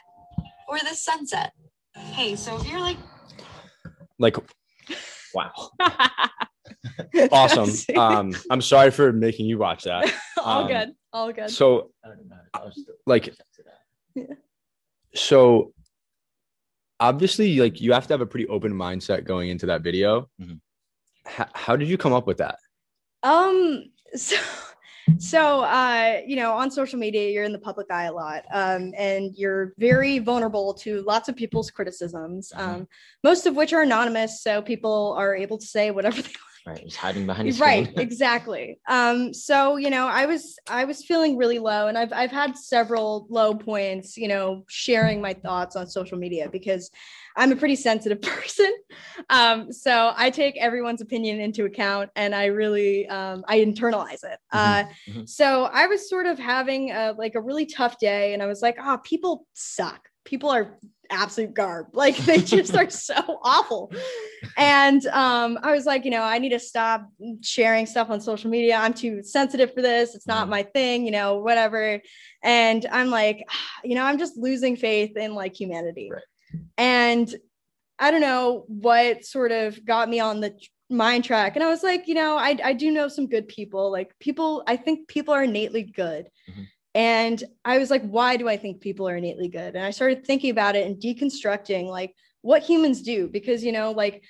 or 0.68 0.80
this 0.80 1.04
sunset. 1.04 1.54
Hey, 1.96 2.36
so 2.36 2.56
if 2.58 2.68
you're 2.68 2.80
like, 2.80 2.98
like, 4.20 4.38
wow. 5.34 5.52
awesome. 7.32 7.70
Um, 7.98 8.36
I'm 8.50 8.62
sorry 8.62 8.92
for 8.92 9.12
making 9.12 9.46
you 9.46 9.58
watch 9.58 9.84
that. 9.84 10.14
All 10.44 10.64
um, 10.64 10.68
good. 10.68 10.96
All 11.12 11.32
good. 11.32 11.50
So, 11.50 11.92
like, 13.06 13.34
yeah. 14.16 14.26
so 15.14 15.74
obviously, 17.00 17.60
like, 17.60 17.82
you 17.82 17.94
have 17.94 18.08
to 18.08 18.14
have 18.14 18.22
a 18.22 18.26
pretty 18.26 18.48
open 18.48 18.74
mindset 18.74 19.26
going 19.26 19.50
into 19.50 19.68
that 19.68 19.82
video. 19.82 20.30
Mm-hmm. 20.42 20.56
H- 21.42 21.48
how 21.54 21.76
did 21.76 21.88
you 21.88 21.98
come 21.98 22.14
up 22.14 22.28
with 22.28 22.38
that? 22.38 22.58
Um, 23.22 23.86
so 24.16 24.38
so 25.18 25.62
uh, 25.62 26.22
you 26.26 26.36
know 26.36 26.54
on 26.54 26.72
social 26.72 26.98
media 26.98 27.30
you're 27.30 27.44
in 27.44 27.52
the 27.52 27.60
public 27.60 27.88
eye 27.92 28.06
a 28.06 28.14
lot 28.14 28.44
um, 28.52 28.94
and 28.98 29.36
you're 29.36 29.74
very 29.78 30.20
vulnerable 30.20 30.74
to 30.74 31.02
lots 31.04 31.30
of 31.30 31.36
people's 31.36 31.70
criticisms 31.72 32.52
mm-hmm. 32.56 32.76
um, 32.76 32.88
most 33.24 33.46
of 33.46 33.56
which 33.56 33.74
are 33.74 33.82
anonymous 33.82 34.42
so 34.42 34.62
people 34.62 35.14
are 35.18 35.36
able 35.36 35.58
to 35.58 35.66
say 35.66 35.92
whatever 35.92 36.22
they 36.22 36.30
right 36.66 36.80
he's 36.80 36.96
hiding 36.96 37.26
behind 37.26 37.48
his 37.48 37.60
right 37.60 37.92
exactly 37.98 38.80
um 38.88 39.34
so 39.34 39.76
you 39.76 39.90
know 39.90 40.08
i 40.08 40.26
was 40.26 40.58
i 40.70 40.86
was 40.86 41.04
feeling 41.04 41.36
really 41.36 41.60
low 41.60 41.88
and 41.88 41.98
i've 41.98 42.14
i've 42.14 42.32
had 42.32 42.58
several 42.58 43.28
low 43.30 43.54
points 43.54 44.16
you 44.16 44.28
know 44.28 44.64
sharing 44.68 45.22
my 45.22 45.34
thoughts 45.34 45.76
on 45.76 45.88
social 45.88 46.18
media 46.18 46.48
because 46.50 46.90
i'm 47.36 47.52
a 47.52 47.56
pretty 47.56 47.76
sensitive 47.76 48.22
person 48.22 48.72
um 49.30 49.72
so 49.72 50.14
i 50.16 50.30
take 50.30 50.56
everyone's 50.58 51.02
opinion 51.02 51.40
into 51.40 51.66
account 51.66 52.10
and 52.16 52.34
i 52.34 52.46
really 52.46 53.08
um 53.08 53.44
i 53.48 53.60
internalize 53.60 54.24
it 54.24 54.40
mm-hmm. 54.54 54.58
uh 54.58 54.84
mm-hmm. 55.10 55.26
so 55.26 55.66
i 55.66 55.86
was 55.88 56.10
sort 56.10 56.26
of 56.26 56.40
having 56.40 56.92
a 56.92 57.14
like 57.18 57.36
a 57.36 57.42
really 57.42 57.66
tough 57.66 57.98
day 58.00 58.34
and 58.34 58.42
i 58.42 58.46
was 58.46 58.62
like 58.62 58.78
oh 58.80 58.98
people 59.04 59.46
suck 59.54 60.08
people 60.26 60.50
are 60.50 60.78
absolute 61.10 61.54
garb. 61.54 61.88
Like 61.94 62.18
they 62.18 62.40
just 62.40 62.76
are 62.76 62.90
so 62.90 63.40
awful. 63.44 63.92
And 64.58 65.06
um, 65.08 65.60
I 65.64 65.72
was 65.72 65.86
like, 65.86 66.06
you 66.06 66.12
know, 66.12 66.24
I 66.24 66.40
need 66.40 66.50
to 66.50 66.60
stop 66.60 67.08
sharing 67.42 67.86
stuff 67.86 68.10
on 68.10 68.20
social 68.20 68.50
media. 68.50 68.76
I'm 68.76 68.94
too 68.94 69.24
sensitive 69.24 69.74
for 69.74 69.82
this. 69.82 70.16
It's 70.16 70.28
not 70.28 70.44
mm-hmm. 70.44 70.52
my 70.52 70.64
thing, 70.64 71.06
you 71.06 71.12
know, 71.12 71.38
whatever. 71.38 72.02
And 72.44 72.86
I'm 72.92 73.10
like, 73.10 73.48
you 73.84 73.96
know, 73.96 74.04
I'm 74.04 74.18
just 74.18 74.38
losing 74.38 74.76
faith 74.76 75.16
in 75.16 75.34
like 75.34 75.60
humanity. 75.60 76.10
Right. 76.12 76.24
And 76.78 77.34
I 78.00 78.12
don't 78.12 78.22
know 78.22 78.66
what 78.68 79.24
sort 79.24 79.52
of 79.52 79.84
got 79.86 80.10
me 80.10 80.20
on 80.20 80.42
the 80.42 80.54
mind 80.90 81.24
track. 81.24 81.56
And 81.56 81.64
I 81.64 81.70
was 81.70 81.84
like, 81.84 82.08
you 82.08 82.16
know, 82.16 82.38
I, 82.38 82.58
I 82.64 82.74
do 82.74 82.92
know 82.92 83.08
some 83.08 83.28
good 83.28 83.48
people. 83.48 83.92
Like 83.92 84.18
people, 84.20 84.64
I 84.68 84.76
think 84.76 85.08
people 85.08 85.34
are 85.34 85.44
innately 85.44 85.84
good. 85.84 86.28
And 86.96 87.44
I 87.66 87.80
was 87.80 87.90
like, 87.90 88.06
why 88.06 88.38
do 88.38 88.48
I 88.48 88.58
think 88.58 88.80
people 88.82 89.10
are 89.10 89.18
innately 89.18 89.48
good? 89.48 89.76
And 89.76 89.84
I 89.84 89.90
started 89.90 90.26
thinking 90.26 90.52
about 90.52 90.76
it 90.76 90.86
and 90.86 90.98
deconstructing 90.98 91.88
like 91.88 92.14
what 92.42 92.62
humans 92.62 93.02
do, 93.02 93.28
because, 93.28 93.64
you 93.64 93.72
know, 93.72 93.92
like 93.92 94.24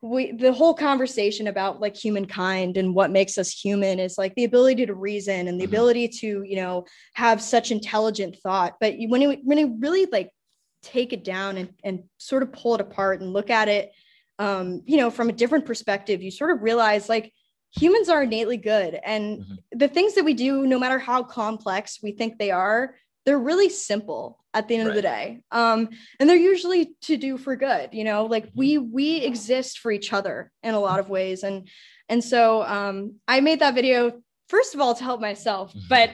we, 0.00 0.30
the 0.30 0.52
whole 0.52 0.74
conversation 0.74 1.48
about 1.48 1.80
like 1.80 1.96
humankind 1.96 2.76
and 2.76 2.94
what 2.94 3.10
makes 3.10 3.36
us 3.36 3.50
human 3.50 3.98
is 3.98 4.16
like 4.16 4.32
the 4.36 4.44
ability 4.44 4.86
to 4.86 4.94
reason 4.94 5.48
and 5.48 5.58
the 5.58 5.64
mm-hmm. 5.64 5.74
ability 5.74 6.08
to, 6.08 6.42
you 6.44 6.54
know, 6.54 6.84
have 7.14 7.42
such 7.42 7.72
intelligent 7.72 8.36
thought. 8.44 8.74
But 8.80 8.94
when 9.08 9.20
you, 9.20 9.36
when 9.42 9.58
you 9.58 9.76
really 9.80 10.06
like 10.06 10.30
take 10.84 11.12
it 11.12 11.24
down 11.24 11.56
and, 11.56 11.70
and 11.82 12.04
sort 12.18 12.44
of 12.44 12.52
pull 12.52 12.76
it 12.76 12.80
apart 12.80 13.20
and 13.20 13.32
look 13.32 13.50
at 13.50 13.66
it, 13.66 13.90
um, 14.38 14.82
you 14.86 14.98
know, 14.98 15.10
from 15.10 15.30
a 15.30 15.32
different 15.32 15.66
perspective, 15.66 16.22
you 16.22 16.30
sort 16.30 16.52
of 16.52 16.62
realize 16.62 17.08
like, 17.08 17.32
humans 17.76 18.08
are 18.08 18.22
innately 18.22 18.56
good 18.56 18.98
and 19.04 19.40
mm-hmm. 19.40 19.54
the 19.72 19.88
things 19.88 20.14
that 20.14 20.24
we 20.24 20.34
do 20.34 20.66
no 20.66 20.78
matter 20.78 20.98
how 20.98 21.22
complex 21.22 21.98
we 22.02 22.12
think 22.12 22.38
they 22.38 22.50
are 22.50 22.94
they're 23.24 23.38
really 23.38 23.68
simple 23.68 24.38
at 24.54 24.68
the 24.68 24.76
end 24.76 24.88
right. 24.88 24.90
of 24.90 24.96
the 24.96 25.02
day 25.02 25.40
um, 25.50 25.88
and 26.18 26.28
they're 26.28 26.36
usually 26.36 26.94
to 27.02 27.16
do 27.16 27.36
for 27.36 27.56
good 27.56 27.90
you 27.92 28.04
know 28.04 28.24
like 28.24 28.46
mm-hmm. 28.46 28.58
we 28.58 28.78
we 28.78 29.16
exist 29.16 29.80
for 29.80 29.92
each 29.92 30.12
other 30.12 30.50
in 30.62 30.74
a 30.74 30.80
lot 30.80 30.98
of 30.98 31.10
ways 31.10 31.42
and 31.42 31.68
and 32.08 32.24
so 32.24 32.62
um, 32.62 33.14
i 33.26 33.40
made 33.40 33.60
that 33.60 33.74
video 33.74 34.20
first 34.48 34.74
of 34.74 34.80
all 34.80 34.94
to 34.94 35.04
help 35.04 35.20
myself 35.20 35.70
mm-hmm. 35.72 35.88
but 35.88 36.10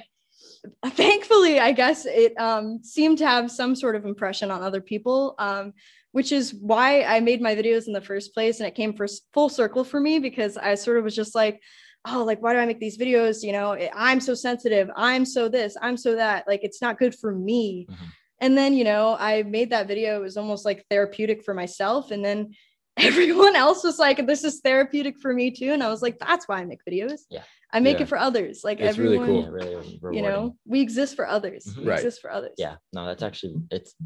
thankfully 0.95 1.61
i 1.61 1.71
guess 1.71 2.05
it 2.07 2.39
um, 2.41 2.81
seemed 2.83 3.19
to 3.19 3.27
have 3.27 3.51
some 3.51 3.77
sort 3.77 3.95
of 3.95 4.05
impression 4.05 4.51
on 4.51 4.63
other 4.63 4.81
people 4.81 5.35
um, 5.39 5.73
which 6.15 6.31
is 6.31 6.55
why 6.55 7.03
I 7.03 7.19
made 7.19 7.43
my 7.43 7.57
videos 7.57 7.89
in 7.89 7.93
the 7.93 8.01
first 8.01 8.35
place. 8.35 8.61
And 8.61 8.69
it 8.69 8.77
came 8.77 8.93
for 8.93 9.09
full 9.33 9.49
circle 9.49 9.83
for 9.83 9.99
me 9.99 10.21
because 10.21 10.57
I 10.57 10.77
sort 10.77 10.97
of 10.97 11.03
was 11.03 11.17
just 11.17 11.35
like, 11.35 11.61
oh, 12.07 12.23
like, 12.23 12.41
why 12.41 12.53
do 12.53 12.61
I 12.61 12.67
make 12.67 12.79
these 12.79 12.97
videos? 12.97 13.43
You 13.43 13.51
know, 13.51 13.77
I'm 13.93 14.21
so 14.21 14.33
sensitive. 14.33 14.89
I'm 14.95 15.25
so 15.25 15.49
this, 15.49 15.77
I'm 15.83 15.97
so 15.97 16.15
that. 16.15 16.47
Like, 16.47 16.61
it's 16.63 16.81
not 16.81 17.01
good 17.01 17.17
for 17.17 17.35
me. 17.35 17.89
Mm-hmm. 17.91 18.05
And 18.39 18.57
then, 18.57 18.75
you 18.75 18.85
know, 18.85 19.17
I 19.19 19.43
made 19.43 19.71
that 19.71 19.89
video. 19.89 20.17
It 20.19 20.23
was 20.23 20.37
almost 20.37 20.65
like 20.65 20.85
therapeutic 20.89 21.43
for 21.43 21.53
myself. 21.53 22.13
And 22.13 22.25
then 22.25 22.53
everyone 22.97 23.57
else 23.57 23.83
was 23.83 23.99
like, 23.99 24.25
this 24.25 24.45
is 24.45 24.61
therapeutic 24.61 25.19
for 25.21 25.35
me 25.35 25.51
too. 25.51 25.73
And 25.73 25.83
I 25.83 25.89
was 25.89 26.01
like, 26.01 26.21
that's 26.21 26.47
why 26.47 26.61
I 26.61 26.65
make 26.65 26.85
videos. 26.89 27.23
Yeah. 27.29 27.43
I 27.73 27.81
make 27.81 27.99
yeah. 27.99 28.05
it 28.05 28.09
for 28.09 28.19
others. 28.19 28.61
Like 28.63 28.79
it's 28.79 28.97
everyone, 28.97 29.29
really 29.29 29.43
cool. 29.43 30.01
Really 30.01 30.17
you 30.17 30.23
know, 30.23 30.55
we 30.65 30.81
exist 30.81 31.17
for 31.17 31.27
others. 31.27 31.65
Mm-hmm. 31.65 31.81
We 31.81 31.89
right. 31.89 31.99
exist 31.99 32.21
for 32.21 32.31
others. 32.31 32.53
Yeah. 32.57 32.77
No, 32.93 33.05
that's 33.05 33.25
actually 33.25 33.57
it's 33.73 33.97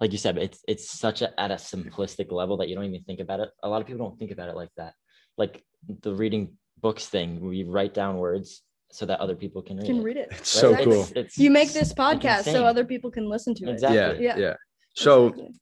like 0.00 0.12
you 0.12 0.18
said, 0.18 0.38
it's 0.38 0.62
it's 0.68 0.90
such 0.90 1.22
a 1.22 1.38
at 1.40 1.50
a 1.50 1.54
simplistic 1.54 2.32
level 2.32 2.56
that 2.58 2.68
you 2.68 2.74
don't 2.74 2.84
even 2.84 3.02
think 3.04 3.20
about 3.20 3.40
it. 3.40 3.50
A 3.62 3.68
lot 3.68 3.80
of 3.80 3.86
people 3.86 4.06
don't 4.06 4.18
think 4.18 4.30
about 4.30 4.48
it 4.48 4.56
like 4.56 4.70
that. 4.76 4.94
Like 5.36 5.62
the 6.02 6.14
reading 6.14 6.56
books 6.80 7.06
thing, 7.06 7.40
we 7.40 7.64
write 7.64 7.94
down 7.94 8.18
words 8.18 8.62
so 8.92 9.06
that 9.06 9.20
other 9.20 9.36
people 9.36 9.62
can 9.62 9.76
read 9.76 9.86
can 9.86 9.98
it. 9.98 10.02
read 10.02 10.16
it. 10.16 10.28
It's 10.32 10.48
so 10.48 10.72
right? 10.72 10.84
cool. 10.84 11.02
It's, 11.02 11.12
it's, 11.12 11.38
you 11.38 11.50
make 11.50 11.72
this 11.72 11.92
podcast 11.92 12.44
so 12.44 12.64
other 12.64 12.84
people 12.84 13.10
can 13.10 13.28
listen 13.28 13.54
to 13.56 13.70
exactly. 13.70 13.98
it. 13.98 14.20
Yeah, 14.20 14.36
yeah. 14.36 14.38
yeah. 14.38 14.54
So, 14.94 15.28
exactly. 15.28 15.54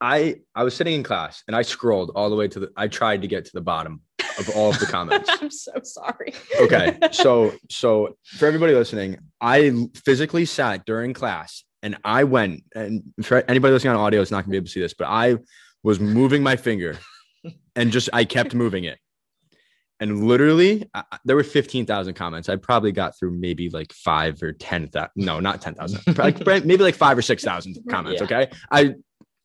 I 0.00 0.40
I 0.54 0.64
was 0.64 0.74
sitting 0.74 0.94
in 0.94 1.04
class 1.04 1.44
and 1.46 1.54
I 1.54 1.62
scrolled 1.62 2.10
all 2.16 2.28
the 2.28 2.34
way 2.34 2.48
to 2.48 2.60
the 2.60 2.72
I 2.76 2.88
tried 2.88 3.22
to 3.22 3.28
get 3.28 3.44
to 3.44 3.52
the 3.54 3.60
bottom 3.60 4.02
of 4.36 4.50
all 4.56 4.70
of 4.70 4.80
the 4.80 4.86
comments. 4.96 5.30
I'm 5.30 5.50
so 5.50 5.72
sorry. 5.84 6.34
okay. 6.60 6.98
So 7.12 7.52
so 7.70 8.16
for 8.24 8.46
everybody 8.46 8.74
listening, 8.74 9.18
I 9.40 9.86
physically 10.04 10.44
sat 10.44 10.84
during 10.84 11.14
class 11.14 11.62
and 11.82 11.96
I 12.04 12.24
went 12.24 12.64
and 12.74 13.02
for 13.22 13.44
anybody 13.48 13.72
listening 13.72 13.94
on 13.94 14.00
audio 14.00 14.20
is 14.20 14.30
not 14.30 14.44
gonna 14.44 14.52
be 14.52 14.56
able 14.56 14.66
to 14.66 14.72
see 14.72 14.80
this, 14.80 14.94
but 14.94 15.08
I 15.08 15.38
was 15.82 16.00
moving 16.00 16.42
my 16.42 16.56
finger 16.56 16.98
and 17.76 17.90
just 17.90 18.08
I 18.12 18.24
kept 18.24 18.54
moving 18.54 18.84
it. 18.84 18.98
And 20.00 20.24
literally, 20.26 20.90
uh, 20.94 21.02
there 21.24 21.36
were 21.36 21.44
15,000 21.44 22.14
comments. 22.14 22.48
I 22.48 22.56
probably 22.56 22.90
got 22.90 23.16
through 23.16 23.38
maybe 23.38 23.70
like 23.70 23.92
five 23.92 24.42
or 24.42 24.52
10,000. 24.52 25.10
No, 25.14 25.38
not 25.38 25.62
10,000. 25.62 26.18
like, 26.18 26.44
maybe 26.44 26.78
like 26.78 26.96
five 26.96 27.16
or 27.16 27.22
6,000 27.22 27.76
comments. 27.88 28.20
Yeah. 28.20 28.24
Okay. 28.24 28.50
I 28.70 28.94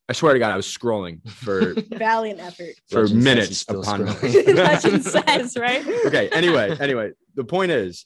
I 0.10 0.14
swear 0.14 0.34
to 0.34 0.40
God, 0.40 0.52
I 0.52 0.56
was 0.56 0.66
scrolling 0.66 1.28
for 1.30 1.74
valiant 1.92 2.40
effort 2.40 2.76
for 2.90 3.02
Legend 3.02 3.24
minutes 3.24 3.66
upon 3.68 4.06
Legend 4.06 5.04
says, 5.04 5.58
right? 5.58 5.86
Okay. 6.06 6.30
Anyway, 6.30 6.76
anyway, 6.80 7.12
the 7.36 7.44
point 7.44 7.72
is, 7.72 8.06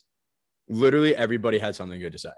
literally 0.68 1.14
everybody 1.14 1.58
had 1.58 1.76
something 1.76 2.00
good 2.00 2.12
to 2.12 2.18
say. 2.18 2.30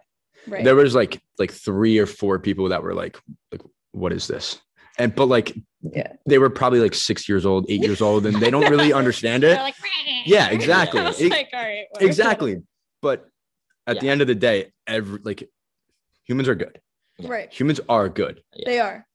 Right. 0.47 0.65
There 0.65 0.75
was 0.75 0.95
like 0.95 1.21
like 1.39 1.51
three 1.51 1.99
or 1.99 2.07
four 2.07 2.39
people 2.39 2.69
that 2.69 2.83
were 2.83 2.95
like, 2.95 3.19
like, 3.51 3.63
what 3.93 4.13
is 4.13 4.27
this? 4.27 4.61
And 4.99 5.15
but 5.15 5.27
like, 5.27 5.57
yeah, 5.83 6.13
they 6.27 6.39
were 6.39 6.51
probably 6.51 6.81
like 6.81 6.95
six 6.95 7.29
years 7.29 7.45
old, 7.45 7.67
eight 7.69 7.83
years 7.83 8.01
old, 8.01 8.27
and 8.27 8.37
they 8.37 8.51
don't 8.51 8.71
really 8.71 8.93
understand 9.03 9.45
it. 9.45 9.57
Like, 9.59 9.75
yeah, 10.25 10.51
exactly. 10.51 11.01
It, 11.19 11.31
like, 11.31 11.49
all 11.53 11.63
right, 11.63 11.87
exactly. 12.01 12.63
But 13.03 13.27
at 13.87 13.97
yeah. 13.97 14.01
the 14.03 14.09
end 14.11 14.21
of 14.21 14.27
the 14.27 14.35
day, 14.35 14.73
every 14.87 15.21
like 15.23 15.49
humans 16.25 16.49
are 16.49 16.55
good. 16.55 16.81
Right. 17.21 17.53
Humans 17.53 17.81
are 17.89 18.09
good. 18.09 18.43
They 18.65 18.81
are. 18.81 19.07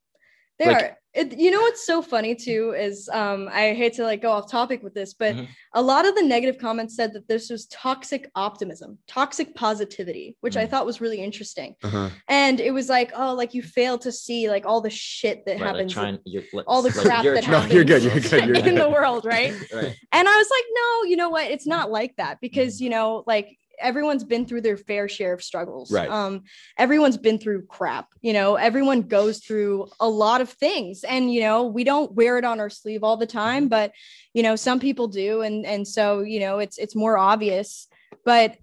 They 0.58 0.68
like, 0.68 0.84
are. 0.84 0.98
It, 1.14 1.40
you 1.40 1.50
know 1.50 1.62
what's 1.62 1.86
so 1.88 2.04
funny 2.04 2.36
too 2.36 2.76
is 2.78 3.10
um, 3.12 3.50
I 3.52 3.74
hate 3.74 3.94
to 3.94 4.04
like 4.04 4.22
go 4.22 4.32
off 4.32 4.50
topic 4.50 4.84
with 4.84 4.94
this, 4.94 5.16
but 5.16 5.36
mm-hmm. 5.36 5.46
a 5.74 5.82
lot 5.82 6.08
of 6.08 6.16
the 6.16 6.22
negative 6.22 6.62
comments 6.62 6.96
said 6.96 7.14
that 7.14 7.28
this 7.28 7.50
was 7.50 7.66
toxic 7.68 8.30
optimism, 8.36 9.00
toxic 9.08 9.56
positivity, 9.56 10.38
which 10.42 10.54
mm-hmm. 10.54 10.64
I 10.64 10.68
thought 10.68 10.86
was 10.86 11.02
really 11.02 11.20
interesting. 11.20 11.76
Uh-huh. 11.84 12.10
And 12.28 12.60
it 12.60 12.72
was 12.72 12.90
like, 12.90 13.12
oh, 13.16 13.34
like 13.34 13.56
you 13.56 13.64
fail 13.64 13.98
to 14.00 14.12
see 14.12 14.50
like 14.50 14.68
all 14.68 14.82
the 14.82 14.90
shit 14.92 15.46
that 15.46 15.60
right, 15.60 15.68
happens, 15.68 15.96
like 15.96 16.20
trying, 16.22 16.64
all 16.68 16.84
the 16.84 16.92
crap 16.92 17.24
that 17.24 17.44
happens. 17.44 17.70
No, 17.70 17.76
you're 17.76 17.86
good. 17.86 18.04
You're 18.04 18.14
good. 18.20 18.32
You're 18.46 18.56
in 18.58 18.64
good. 18.64 18.78
the 18.78 18.90
world, 18.90 19.26
right? 19.26 19.52
right? 19.74 19.96
And 20.12 20.28
I 20.28 20.36
was 20.36 20.48
like, 20.52 20.66
no, 20.76 21.10
you 21.10 21.18
know 21.18 21.30
what? 21.30 21.50
It's 21.50 21.66
not 21.66 21.90
like 21.90 22.16
that 22.18 22.38
because 22.40 22.76
mm-hmm. 22.76 22.84
you 22.84 22.90
know, 22.92 23.24
like 23.26 23.58
everyone's 23.80 24.24
been 24.24 24.46
through 24.46 24.62
their 24.62 24.78
fair 24.78 25.08
share 25.08 25.34
of 25.34 25.44
struggles. 25.44 25.92
Right. 25.92 26.10
Um, 26.10 26.44
everyone's 26.78 27.18
been 27.18 27.38
through 27.38 27.66
crap. 27.66 28.08
You 28.22 28.34
know, 28.34 28.56
everyone 28.56 29.04
goes 29.04 29.40
through 29.40 29.88
a 30.00 30.10
lot 30.10 30.42
of 30.42 30.50
things, 30.50 31.04
and 31.04 31.34
you 31.34 31.42
know, 31.42 31.66
we 31.66 31.84
don't 31.84 32.12
wear 32.14 32.38
it 32.38 32.46
on 32.46 32.60
our 32.60 32.70
sleeve 32.70 33.04
all 33.04 33.18
the 33.18 33.28
time, 33.28 33.64
mm-hmm. 33.64 33.70
but 33.70 33.92
you 34.34 34.44
know, 34.44 34.56
some 34.56 34.80
people 34.80 35.08
do, 35.08 35.42
and 35.42 35.66
and 35.66 35.88
so 35.88 36.22
you 36.22 36.40
know, 36.40 36.60
it's 36.60 36.78
it's 36.78 36.96
more 36.96 37.18
obvious. 37.18 37.88
But 38.26 38.58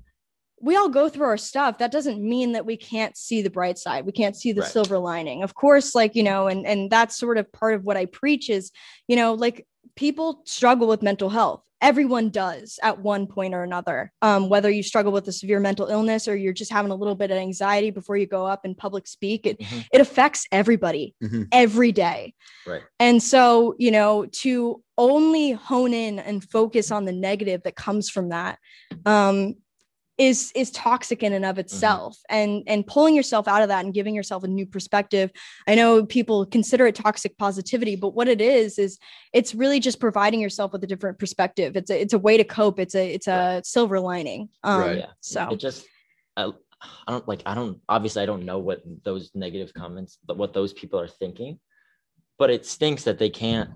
we 0.61 0.75
all 0.77 0.89
go 0.89 1.09
through 1.09 1.27
our 1.27 1.37
stuff 1.37 1.79
that 1.79 1.93
doesn't 1.93 2.23
mean 2.23 2.53
that 2.53 2.65
we 2.65 2.77
can't 2.77 3.17
see 3.17 3.43
the 3.43 3.51
bright 3.51 3.79
side 3.79 4.07
we 4.07 4.13
can't 4.13 4.37
see 4.37 4.53
the 4.53 4.63
right. 4.63 4.71
silver 4.71 4.99
lining 4.99 5.43
of 5.43 5.55
course 5.55 5.95
like 5.95 6.15
you 6.15 6.23
know 6.23 6.47
and 6.47 6.67
and 6.67 6.91
that's 6.91 7.17
sort 7.17 7.37
of 7.37 7.51
part 7.53 7.75
of 7.75 7.85
what 7.85 7.97
i 7.97 8.07
preach 8.07 8.49
is 8.49 8.73
you 9.07 9.17
know 9.17 9.35
like 9.35 9.67
people 9.97 10.43
struggle 10.45 10.87
with 10.87 11.03
mental 11.03 11.29
health 11.29 11.63
everyone 11.83 12.31
does 12.31 12.79
at 12.83 12.99
one 13.01 13.27
point 13.27 13.55
or 13.55 13.63
another 13.63 14.11
um, 14.23 14.49
whether 14.49 14.71
you 14.71 14.83
struggle 14.83 15.13
with 15.13 15.29
a 15.29 15.33
severe 15.33 15.61
mental 15.61 15.87
illness 15.89 16.27
or 16.27 16.35
you're 16.35 16.53
just 16.53 16.73
having 16.73 16.91
a 16.91 16.95
little 16.95 17.15
bit 17.15 17.31
of 17.31 17.37
anxiety 17.37 17.91
before 17.91 18.17
you 18.17 18.27
go 18.27 18.47
up 18.47 18.65
and 18.65 18.79
public 18.79 19.07
speak 19.07 19.47
it 19.47 19.59
mm-hmm. 19.61 19.81
it 19.93 20.01
affects 20.01 20.47
everybody 20.51 21.15
mm-hmm. 21.23 21.43
every 21.53 21.93
day 21.93 22.33
right 22.67 22.83
and 22.99 23.23
so 23.23 23.75
you 23.79 23.91
know 23.91 24.27
to 24.27 24.83
only 24.97 25.53
hone 25.53 25.93
in 25.93 26.19
and 26.19 26.43
focus 26.45 26.91
on 26.91 27.05
the 27.05 27.13
negative 27.13 27.63
that 27.63 27.77
comes 27.77 28.09
from 28.09 28.31
that 28.31 28.59
um, 29.05 29.55
is 30.19 30.51
is 30.55 30.71
toxic 30.71 31.23
in 31.23 31.33
and 31.33 31.45
of 31.45 31.53
mm-hmm. 31.53 31.61
itself 31.61 32.17
mm-hmm. 32.31 32.37
and 32.37 32.63
and 32.67 32.87
pulling 32.87 33.15
yourself 33.15 33.47
out 33.47 33.63
of 33.63 33.69
that 33.69 33.85
and 33.85 33.95
giving 33.95 34.15
yourself 34.15 34.45
a 34.45 34.49
new 34.49 34.67
perspective 34.67 35.31
i 35.67 35.75
know 35.75 36.05
people 36.05 36.47
consider 36.47 36.87
it 36.87 36.95
toxic 36.95 37.37
positivity 37.39 37.97
but 37.97 38.15
what 38.15 38.29
it 38.29 38.41
is 38.41 38.79
is 38.79 38.99
it's 39.33 39.55
really 39.55 39.81
just 39.81 40.01
providing 40.01 40.41
yourself 40.41 40.73
with 40.73 40.83
a 40.85 40.87
different 40.87 41.19
perspective 41.19 41.77
it's 41.77 41.91
a 41.91 42.01
it's 42.01 42.15
a 42.15 42.19
way 42.19 42.37
to 42.37 42.45
cope 42.45 42.79
it's 42.79 42.95
a 42.95 43.13
it's 43.13 43.27
a 43.27 43.55
right. 43.55 43.67
silver 43.67 44.01
lining 44.01 44.49
um 44.65 44.81
right. 44.81 44.99
yeah. 44.99 45.11
so 45.21 45.49
it 45.51 45.61
just 45.61 45.87
I, 46.37 46.51
I 47.07 47.13
don't 47.13 47.29
like 47.29 47.43
i 47.45 47.55
don't 47.55 47.81
obviously 47.89 48.23
i 48.23 48.27
don't 48.27 48.45
know 48.45 48.59
what 48.59 48.83
those 49.05 49.31
negative 49.35 49.75
comments 49.75 50.19
but 50.25 50.39
what 50.39 50.55
those 50.55 50.73
people 50.73 50.99
are 50.99 51.09
thinking 51.09 51.59
but 52.39 52.51
it 52.51 52.65
stinks 52.65 53.05
that 53.05 53.19
they 53.19 53.31
can't 53.31 53.71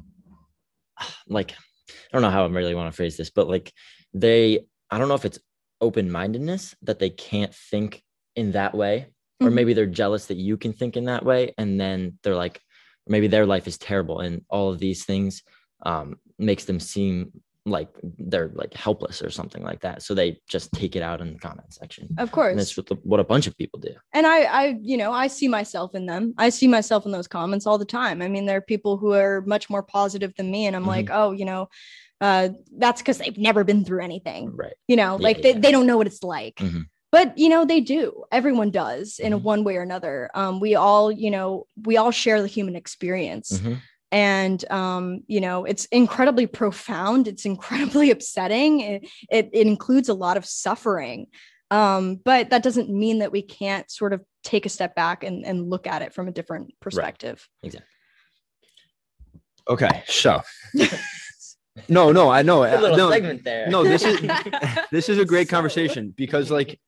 like 1.29 1.53
i 1.53 1.95
don't 2.13 2.23
know 2.23 2.31
how 2.31 2.45
i 2.45 2.49
really 2.49 2.75
want 2.75 2.91
to 2.91 2.97
phrase 2.97 3.17
this 3.17 3.31
but 3.31 3.47
like 3.47 3.73
they 4.15 4.61
i 4.91 4.99
don't 4.99 5.09
know 5.09 5.15
if 5.15 5.25
it's 5.27 5.39
open 5.81 6.11
mindedness 6.11 6.75
that 6.83 6.99
they 6.99 7.11
can't 7.11 7.55
think 7.55 8.03
in 8.37 8.53
that 8.53 8.75
way. 8.75 9.07
Mm-hmm. 9.41 9.47
Or 9.47 9.51
maybe 9.51 9.73
they're 9.73 9.87
jealous 9.87 10.27
that 10.27 10.37
you 10.37 10.57
can 10.57 10.73
think 10.73 10.97
in 10.97 11.05
that 11.05 11.25
way. 11.25 11.55
And 11.57 11.81
then 11.81 12.19
they're 12.23 12.37
like, 12.37 12.61
maybe 13.07 13.27
their 13.27 13.47
life 13.47 13.67
is 13.67 13.79
terrible. 13.79 14.21
And 14.21 14.45
all 14.49 14.71
of 14.71 14.79
these 14.79 15.05
things 15.05 15.43
um, 15.85 16.17
makes 16.39 16.65
them 16.65 16.79
seem 16.79 17.33
like 17.67 17.89
they're 18.03 18.51
like 18.55 18.73
helpless 18.75 19.23
or 19.23 19.31
something 19.31 19.63
like 19.63 19.81
that. 19.81 20.03
So 20.03 20.15
they 20.15 20.41
just 20.49 20.73
take 20.73 20.97
it 20.97 21.03
out 21.03 21.21
in 21.21 21.35
the 21.35 21.39
comment 21.39 21.73
section. 21.73 22.09
Of 22.19 22.33
course. 22.33 22.53
And 22.53 22.59
that's 22.59 22.77
what, 22.77 23.21
a 23.21 23.25
bunch 23.25 23.47
of 23.47 23.57
people 23.57 23.79
do. 23.79 23.95
And 24.13 24.27
I, 24.27 24.43
I, 24.45 24.79
you 24.81 24.97
know, 24.97 25.13
I 25.13 25.27
see 25.27 25.47
myself 25.47 25.95
in 25.95 26.07
them. 26.07 26.35
I 26.39 26.49
see 26.49 26.67
myself 26.69 27.05
in 27.05 27.13
those 27.13 27.29
comments 27.29 27.67
all 27.67 27.77
the 27.77 27.85
time. 27.85 28.23
I 28.23 28.29
mean, 28.29 28.47
there 28.47 28.57
are 28.57 28.63
people 28.63 28.97
who 28.97 29.13
are 29.13 29.43
much 29.47 29.69
more 29.69 29.83
positive 29.83 30.35
than 30.37 30.51
me. 30.51 30.67
And 30.67 30.75
I'm 30.75 30.83
mm-hmm. 30.83 30.91
like, 30.91 31.11
oh, 31.13 31.33
you 31.33 31.45
know, 31.45 31.69
uh, 32.21 32.51
that's 32.77 33.01
because 33.01 33.19
they've 33.19 33.39
never 33.39 33.65
been 33.65 33.85
through 33.85 34.03
anything. 34.03 34.55
Right. 34.55 34.75
You 34.89 34.97
know, 34.97 35.17
yeah, 35.17 35.23
like 35.23 35.37
yeah. 35.39 35.43
They, 35.43 35.59
they 35.59 35.73
don't 35.73 35.87
know 35.87 35.97
what 35.97 36.07
it's 36.07 36.23
like. 36.23 36.57
Mm-hmm. 36.57 36.83
But 37.13 37.37
you 37.37 37.49
know, 37.49 37.65
they 37.65 37.81
do. 37.81 38.25
Everyone 38.31 38.71
does 38.71 39.19
in 39.19 39.33
mm-hmm. 39.33 39.43
one 39.43 39.65
way 39.65 39.77
or 39.77 39.83
another. 39.83 40.31
Um, 40.35 40.61
we 40.61 40.75
all, 40.75 41.11
you 41.11 41.31
know, 41.31 41.67
we 41.83 41.97
all 41.97 42.11
share 42.11 42.41
the 42.41 42.49
human 42.49 42.77
experience. 42.77 43.53
Mm-hmm. 43.53 43.75
And 44.13 44.71
um, 44.71 45.23
you 45.27 45.41
know, 45.41 45.65
it's 45.65 45.87
incredibly 45.87 46.47
profound. 46.47 47.29
It's 47.29 47.45
incredibly 47.45 48.11
upsetting. 48.13 48.81
It, 48.81 49.09
it, 49.31 49.51
it 49.53 49.67
includes 49.67 50.09
a 50.09 50.15
lot 50.15 50.37
of 50.37 50.45
suffering. 50.45 51.27
Um, 51.71 52.17
but 52.25 52.51
that 52.51 52.63
doesn't 52.65 52.91
mean 52.91 53.21
that 53.21 53.31
we 53.31 53.43
can't 53.43 53.89
sort 53.91 54.13
of 54.13 54.23
take 54.43 54.67
a 54.67 54.69
step 54.69 54.95
back 54.95 55.23
and, 55.23 55.45
and 55.47 55.71
look 55.71 55.87
at 55.87 56.03
it 56.03 56.13
from 56.13 56.27
a 56.27 56.33
different 56.33 56.73
perspective. 56.81 57.49
Right. 57.63 57.69
Exactly. 57.69 57.87
Okay, 59.69 60.03
so 60.09 60.41
no, 61.89 62.13
no, 62.13 62.31
I 62.31 62.43
know. 62.43 62.65
A 62.65 62.81
little 62.81 62.97
no, 62.97 63.11
segment 63.11 63.45
there. 63.45 63.69
No, 63.69 63.85
this 63.85 64.03
is 64.03 64.21
this 64.91 65.09
is 65.09 65.19
a 65.19 65.25
great 65.25 65.49
so... 65.49 65.57
conversation 65.57 66.13
because 66.17 66.51
like 66.51 66.81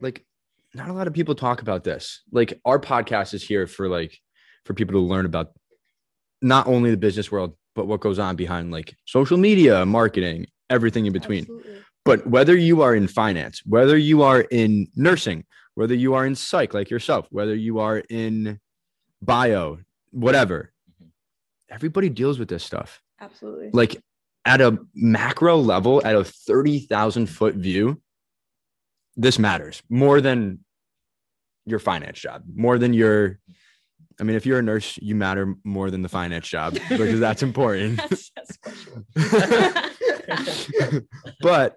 like 0.00 0.24
not 0.74 0.88
a 0.88 0.92
lot 0.92 1.06
of 1.06 1.14
people 1.14 1.34
talk 1.34 1.62
about 1.62 1.84
this. 1.84 2.22
Like 2.30 2.60
our 2.64 2.78
podcast 2.78 3.34
is 3.34 3.42
here 3.42 3.66
for 3.66 3.88
like 3.88 4.18
for 4.64 4.74
people 4.74 4.94
to 4.94 5.00
learn 5.00 5.26
about 5.26 5.52
not 6.40 6.66
only 6.66 6.90
the 6.90 6.96
business 6.96 7.32
world, 7.32 7.56
but 7.74 7.86
what 7.86 8.00
goes 8.00 8.18
on 8.18 8.36
behind 8.36 8.70
like 8.70 8.94
social 9.06 9.36
media, 9.36 9.84
marketing, 9.86 10.46
everything 10.70 11.06
in 11.06 11.12
between. 11.12 11.42
Absolutely. 11.42 11.82
But 12.04 12.26
whether 12.26 12.56
you 12.56 12.82
are 12.82 12.94
in 12.94 13.06
finance, 13.06 13.62
whether 13.66 13.96
you 13.96 14.22
are 14.22 14.40
in 14.40 14.88
nursing, 14.96 15.44
whether 15.74 15.94
you 15.94 16.14
are 16.14 16.26
in 16.26 16.34
psych 16.34 16.74
like 16.74 16.90
yourself, 16.90 17.26
whether 17.30 17.54
you 17.54 17.80
are 17.80 17.98
in 18.08 18.60
bio, 19.20 19.78
whatever, 20.10 20.72
mm-hmm. 20.90 21.08
everybody 21.70 22.08
deals 22.08 22.38
with 22.38 22.48
this 22.48 22.64
stuff. 22.64 23.02
Absolutely. 23.20 23.70
Like 23.72 24.02
at 24.44 24.60
a 24.60 24.78
macro 24.94 25.56
level, 25.56 26.00
at 26.04 26.14
a 26.14 26.24
30,000 26.24 27.26
foot 27.26 27.54
view, 27.54 28.00
this 29.16 29.38
matters 29.38 29.82
more 29.88 30.20
than 30.20 30.60
your 31.66 31.78
finance 31.78 32.18
job, 32.18 32.44
more 32.54 32.78
than 32.78 32.94
your. 32.94 33.38
I 34.20 34.24
mean, 34.24 34.34
if 34.34 34.46
you're 34.46 34.58
a 34.58 34.62
nurse, 34.62 34.98
you 35.00 35.14
matter 35.14 35.54
more 35.62 35.92
than 35.92 36.02
the 36.02 36.08
finance 36.08 36.48
job 36.48 36.74
because 36.88 37.20
that's 37.20 37.42
important. 37.42 38.00
but 41.40 41.76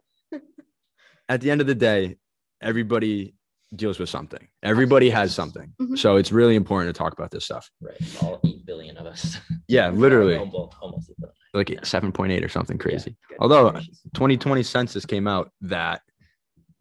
at 1.30 1.42
the 1.42 1.52
end 1.52 1.62
of 1.62 1.68
the 1.68 1.76
day, 1.76 2.18
everybody 2.62 3.36
deals 3.76 4.00
with 4.00 4.10
something. 4.10 4.48
Everybody 4.64 5.10
has 5.10 5.34
something. 5.34 5.74
Mm-hmm. 5.82 5.96
So 5.96 6.18
it's 6.18 6.32
really 6.32 6.56
important 6.56 6.94
to 6.94 6.98
talk 6.98 7.14
about 7.14 7.32
this 7.32 7.46
stuff. 7.46 7.70
Right. 7.80 7.96
All 8.22 8.40
8 8.46 8.66
billion 8.66 8.98
of 8.98 9.06
us. 9.06 9.38
Yeah, 9.68 9.90
literally. 9.94 10.36
almost, 10.36 10.76
almost 10.82 11.12
like 11.54 11.68
7.8 11.68 12.44
or 12.44 12.50
something 12.50 12.78
crazy. 12.78 13.16
Yeah, 13.30 13.38
Although 13.40 13.72
2020 14.14 14.64
census 14.64 15.06
came 15.06 15.28
out 15.28 15.52
that 15.62 16.02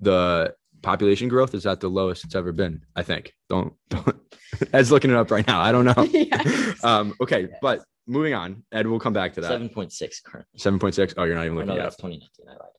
the 0.00 0.54
population 0.82 1.28
growth 1.28 1.54
is 1.54 1.66
at 1.66 1.80
the 1.80 1.88
lowest 1.88 2.24
it's 2.24 2.34
ever 2.34 2.52
been, 2.52 2.82
I 2.96 3.02
think. 3.02 3.34
Don't, 3.48 3.74
don't 3.88 4.16
Ed's 4.72 4.90
looking 4.90 5.10
it 5.10 5.16
up 5.16 5.30
right 5.30 5.46
now. 5.46 5.60
I 5.60 5.72
don't 5.72 5.84
know. 5.84 5.94
yeah. 6.10 6.72
Um, 6.82 7.14
okay, 7.20 7.42
yes. 7.42 7.58
but 7.62 7.84
moving 8.06 8.34
on. 8.34 8.64
Ed, 8.72 8.86
we'll 8.86 8.98
come 8.98 9.12
back 9.12 9.34
to 9.34 9.40
that. 9.42 9.60
7.6 9.60 10.24
currently. 10.24 10.58
7.6. 10.58 11.14
Oh, 11.16 11.24
you're 11.24 11.34
not 11.34 11.44
even 11.44 11.56
looking 11.56 11.70
oh, 11.70 11.76
no, 11.76 11.86
at 11.86 11.96
2019. 11.98 12.46
I 12.48 12.52
lied. 12.52 12.70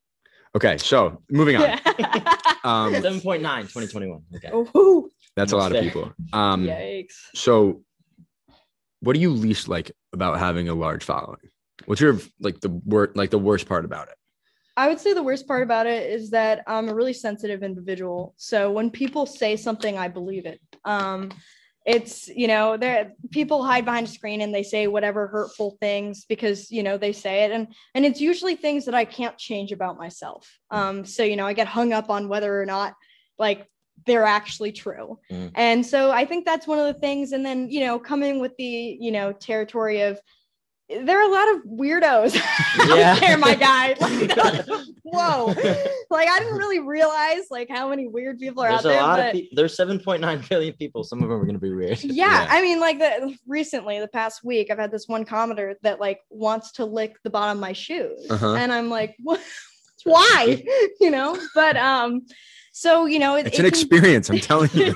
Okay, 0.56 0.78
so 0.78 1.22
moving 1.30 1.56
on. 1.56 1.64
um, 2.64 2.94
7.9, 2.94 3.22
2021. 3.22 4.22
Okay. 4.36 4.52
Ooh. 4.78 5.10
That's 5.36 5.54
a 5.54 5.58
lot 5.58 5.74
of 5.74 5.82
people. 5.82 6.12
Um, 6.34 6.66
Yikes. 6.66 7.16
So 7.34 7.84
what 9.00 9.14
do 9.14 9.20
you 9.20 9.32
least 9.32 9.68
like 9.68 9.92
about 10.14 10.40
having 10.40 10.70
a 10.70 10.74
large 10.74 11.04
following? 11.04 11.40
What's 11.86 12.02
your 12.02 12.20
like 12.40 12.60
the 12.60 12.70
word 12.70 13.14
like 13.16 13.32
the 13.32 13.40
worst 13.40 13.68
part 13.68 13.86
about 13.86 14.10
it? 14.10 14.16
I 14.78 14.88
would 14.88 15.00
say 15.00 15.14
the 15.14 15.24
worst 15.24 15.48
part 15.48 15.64
about 15.64 15.88
it 15.88 16.10
is 16.10 16.30
that 16.32 16.64
I'm 16.68 16.90
a 16.90 16.94
really 16.94 17.14
sensitive 17.14 17.64
individual. 17.64 18.34
So 18.38 18.72
when 18.72 18.90
people 18.90 19.26
say 19.26 19.58
something, 19.58 19.98
I 19.98 20.08
believe 20.08 20.46
it. 20.46 20.62
Um, 20.86 21.32
it's 21.86 22.28
you 22.28 22.48
know 22.48 22.78
there 22.78 23.14
people 23.32 23.64
hide 23.64 23.86
behind 23.86 24.08
a 24.08 24.10
screen 24.10 24.42
and 24.42 24.54
they 24.54 24.62
say 24.62 24.86
whatever 24.86 25.28
hurtful 25.28 25.78
things 25.80 26.26
because 26.26 26.72
you 26.72 26.84
know 26.84 26.98
they 26.98 27.12
say 27.12 27.44
it. 27.44 27.52
And 27.52 27.74
and 27.96 28.06
it's 28.06 28.22
usually 28.22 28.56
things 28.56 28.86
that 28.86 28.96
i 28.96 29.06
can't 29.06 29.38
change 29.38 29.72
about 29.72 29.98
myself. 29.98 30.60
Um 30.70 31.06
so 31.06 31.24
you 31.24 31.36
know 31.36 31.48
i 31.48 31.54
get 31.54 31.68
hung 31.68 31.92
up 31.94 32.10
on 32.10 32.28
whether 32.28 32.62
or 32.62 32.66
not 32.66 32.96
like 33.40 33.68
they're 34.06 34.26
actually 34.26 34.72
true. 34.72 35.20
Mm. 35.32 35.52
and 35.56 35.86
so 35.86 36.12
i 36.12 36.26
think 36.26 36.46
that's 36.46 36.68
one 36.68 36.80
of 36.80 36.94
the 36.94 37.00
things. 37.00 37.32
And 37.32 37.46
then 37.46 37.70
you 37.70 37.80
know 37.80 37.98
coming 37.98 38.40
with 38.40 38.56
the 38.58 38.98
you 39.00 39.12
know 39.12 39.34
territory 39.34 40.02
of 40.02 40.20
there 41.04 41.20
are 41.20 41.24
a 41.24 41.32
lot 41.32 41.56
of 41.56 41.64
weirdos 41.64 42.36
yeah. 42.88 43.14
out 43.14 43.20
there, 43.20 43.38
my 43.38 43.56
guy. 43.56 43.96
Like, 44.00 44.68
whoa. 45.04 45.48
Like 46.10 46.30
I 46.30 46.40
didn't 46.40 46.58
really 46.58 46.80
realize 46.80 47.46
like 47.50 47.70
how 47.70 47.90
many 47.90 48.08
weird 48.08 48.40
people 48.40 48.64
are 48.64 48.70
there's 48.70 48.86
out 48.86 48.90
there. 48.90 49.00
A 49.00 49.04
lot 49.04 49.18
but... 49.18 49.28
of 49.28 49.34
pe- 49.34 49.48
there's 49.54 49.76
7.9 49.76 50.50
billion 50.50 50.74
people. 50.74 51.04
Some 51.04 51.24
of 51.24 51.30
them 51.30 51.40
are 51.40 51.46
gonna 51.46 51.60
be 51.60 51.74
weird. 51.74 52.04
Yeah, 52.04 52.44
yeah. 52.44 52.48
I 52.50 52.62
mean, 52.62 52.80
like 52.80 53.00
the 53.00 53.38
recently, 53.48 54.00
the 54.00 54.08
past 54.08 54.44
week, 54.44 54.70
I've 54.72 54.80
had 54.80 54.92
this 54.92 55.08
one 55.08 55.26
commenter 55.26 55.76
that 55.84 56.00
like 56.00 56.20
wants 56.30 56.72
to 56.74 56.86
lick 56.86 57.18
the 57.24 57.30
bottom 57.30 57.58
of 57.58 57.62
my 57.62 57.74
shoes. 57.74 58.28
Uh-huh. 58.30 58.56
And 58.56 58.72
I'm 58.72 58.90
like, 58.90 59.16
what 59.20 59.42
why? 60.04 60.64
you 61.00 61.12
know, 61.12 61.38
but 61.56 61.78
um, 61.78 62.26
so 62.74 63.06
you 63.06 63.20
know, 63.20 63.36
it, 63.36 63.48
it's 63.48 63.60
it 63.60 63.66
an 63.66 63.72
can... 63.72 63.80
experience, 63.80 64.30
I'm 64.30 64.40
telling 64.40 64.70
you. 64.74 64.96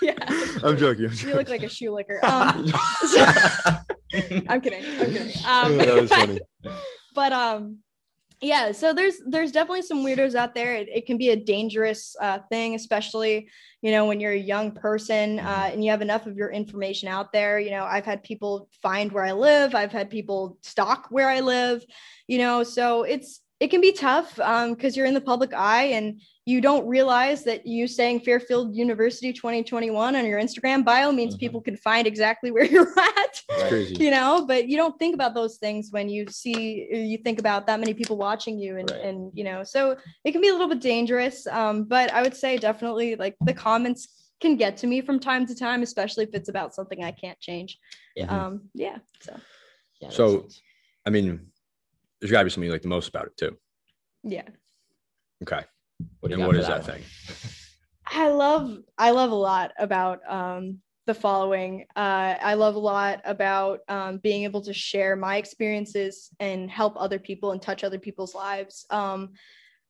yeah. 0.02 0.14
I'm 0.62 0.76
joking. 0.76 1.06
I'm 1.06 1.10
joking. 1.10 1.28
You 1.28 1.34
look 1.34 1.48
like 1.48 1.62
a 1.62 1.68
shoe 1.68 1.92
licker. 1.92 2.24
Um, 2.24 2.66
so, 3.08 3.26
I'm 4.48 4.60
kidding. 4.60 4.84
I'm 4.84 5.12
kidding. 5.12 5.32
Um, 5.46 5.76
that 5.78 5.94
was 5.94 6.10
funny. 6.10 6.40
But 7.14 7.32
um, 7.32 7.78
yeah. 8.40 8.72
So 8.72 8.92
there's 8.92 9.16
there's 9.26 9.52
definitely 9.52 9.82
some 9.82 10.04
weirdos 10.04 10.34
out 10.34 10.54
there. 10.54 10.74
It, 10.74 10.88
it 10.88 11.06
can 11.06 11.18
be 11.18 11.30
a 11.30 11.36
dangerous 11.36 12.16
uh, 12.20 12.38
thing, 12.50 12.74
especially 12.74 13.48
you 13.82 13.90
know 13.90 14.06
when 14.06 14.20
you're 14.20 14.32
a 14.32 14.38
young 14.38 14.72
person 14.72 15.38
uh, 15.38 15.42
mm-hmm. 15.42 15.72
and 15.74 15.84
you 15.84 15.90
have 15.90 16.02
enough 16.02 16.26
of 16.26 16.36
your 16.36 16.50
information 16.50 17.08
out 17.08 17.32
there. 17.32 17.58
You 17.58 17.70
know, 17.70 17.84
I've 17.84 18.04
had 18.04 18.22
people 18.22 18.68
find 18.82 19.12
where 19.12 19.24
I 19.24 19.32
live. 19.32 19.74
I've 19.74 19.92
had 19.92 20.08
people 20.10 20.58
stalk 20.62 21.06
where 21.10 21.28
I 21.28 21.40
live. 21.40 21.84
You 22.26 22.38
know, 22.38 22.62
so 22.62 23.02
it's 23.02 23.40
it 23.60 23.68
can 23.68 23.82
be 23.82 23.92
tough 23.92 24.36
because 24.36 24.64
um, 24.64 24.92
you're 24.94 25.04
in 25.04 25.12
the 25.12 25.20
public 25.20 25.52
eye 25.52 25.84
and 25.84 26.20
you 26.46 26.62
don't 26.62 26.88
realize 26.88 27.44
that 27.44 27.66
you 27.66 27.86
saying 27.86 28.20
Fairfield 28.20 28.74
University 28.74 29.34
2021 29.34 30.16
on 30.16 30.24
your 30.24 30.40
Instagram 30.40 30.82
bio 30.82 31.12
means 31.12 31.34
mm-hmm. 31.34 31.40
people 31.40 31.60
can 31.60 31.76
find 31.76 32.06
exactly 32.06 32.50
where 32.50 32.64
you're 32.72 32.92
at. 32.98 33.42
Crazy. 33.68 34.02
You 34.02 34.10
know, 34.10 34.46
but 34.46 34.66
you 34.66 34.78
don't 34.78 34.98
think 34.98 35.14
about 35.14 35.34
those 35.34 35.58
things 35.58 35.88
when 35.90 36.08
you 36.08 36.26
see 36.28 36.88
you 36.90 37.18
think 37.18 37.38
about 37.38 37.66
that 37.66 37.78
many 37.78 37.92
people 37.92 38.16
watching 38.16 38.58
you 38.58 38.78
and 38.78 38.90
right. 38.90 39.00
and 39.00 39.30
you 39.34 39.44
know, 39.44 39.62
so 39.62 39.96
it 40.24 40.32
can 40.32 40.40
be 40.40 40.48
a 40.48 40.52
little 40.52 40.68
bit 40.68 40.80
dangerous. 40.80 41.46
Um, 41.46 41.84
but 41.84 42.10
I 42.12 42.22
would 42.22 42.34
say 42.34 42.56
definitely 42.56 43.14
like 43.16 43.36
the 43.42 43.54
comments 43.54 44.32
can 44.40 44.56
get 44.56 44.78
to 44.78 44.86
me 44.86 45.02
from 45.02 45.20
time 45.20 45.46
to 45.46 45.54
time, 45.54 45.82
especially 45.82 46.24
if 46.24 46.30
it's 46.32 46.48
about 46.48 46.74
something 46.74 47.04
I 47.04 47.12
can't 47.12 47.38
change. 47.40 47.78
Yeah. 48.16 48.24
Um, 48.24 48.70
yeah. 48.74 48.98
So 49.20 49.38
yeah, 50.00 50.08
so 50.08 50.48
I 51.06 51.10
mean, 51.10 51.50
there's 52.20 52.30
gotta 52.30 52.44
be 52.44 52.50
something 52.50 52.66
you 52.66 52.72
like 52.72 52.82
the 52.82 52.88
most 52.88 53.08
about 53.08 53.26
it 53.26 53.36
too. 53.36 53.56
Yeah. 54.22 54.48
Okay. 55.42 55.64
What 56.20 56.32
and 56.32 56.46
what 56.46 56.56
is 56.56 56.66
that, 56.66 56.84
that 56.84 56.94
thing? 56.94 57.02
I 58.06 58.28
love 58.28 58.78
I 58.98 59.10
love 59.10 59.30
a 59.30 59.34
lot 59.34 59.72
about 59.78 60.20
um, 60.30 60.78
the 61.06 61.14
following. 61.14 61.86
Uh, 61.96 62.34
I 62.40 62.54
love 62.54 62.74
a 62.74 62.80
lot 62.80 63.20
about 63.24 63.80
um, 63.88 64.18
being 64.18 64.44
able 64.44 64.60
to 64.62 64.72
share 64.72 65.16
my 65.16 65.36
experiences 65.36 66.30
and 66.40 66.70
help 66.70 66.94
other 66.96 67.18
people 67.18 67.52
and 67.52 67.62
touch 67.62 67.84
other 67.84 67.98
people's 67.98 68.34
lives. 68.34 68.86
Um, 68.90 69.30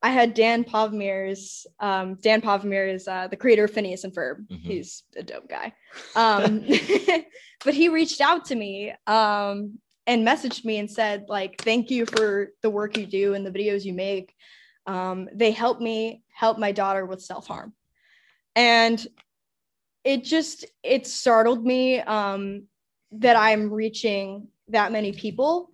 I 0.03 0.11
had 0.11 0.35
Dan 0.35 0.65
Povenmire's. 0.65 1.67
Um, 1.79 2.15
Dan 2.15 2.41
Pavmir 2.41 2.93
is 2.93 3.07
uh, 3.07 3.29
the 3.29 3.37
creator 3.37 3.65
of 3.65 3.71
Phineas 3.71 4.05
and 4.05 4.15
Ferb. 4.15 4.47
Mm-hmm. 4.47 4.69
He's 4.69 5.03
a 5.17 5.23
dope 5.23 5.49
guy. 5.49 5.75
Um, 6.17 6.65
but 7.65 7.75
he 7.75 7.89
reached 7.89 8.21
out 8.21 8.47
to 8.47 8.55
me 8.55 8.95
um, 9.07 9.79
and 10.11 10.27
messaged 10.27 10.65
me 10.65 10.79
and 10.79 10.91
said, 10.91 11.27
like, 11.29 11.63
thank 11.63 11.89
you 11.89 12.05
for 12.05 12.49
the 12.63 12.69
work 12.69 12.97
you 12.97 13.07
do 13.07 13.35
and 13.35 13.47
the 13.47 13.51
videos 13.53 13.85
you 13.85 13.93
make. 13.93 14.35
Um, 14.85 15.29
they 15.33 15.53
helped 15.53 15.81
me 15.81 16.25
help 16.35 16.59
my 16.59 16.73
daughter 16.73 17.07
with 17.07 17.23
self-harm. 17.23 17.73
And 18.57 19.07
it 20.03 20.25
just 20.25 20.65
it 20.83 21.07
startled 21.07 21.65
me 21.65 22.01
um, 22.01 22.65
that 23.13 23.37
i'm 23.37 23.73
reaching 23.73 24.49
that 24.69 24.91
many 24.91 25.13
people. 25.13 25.71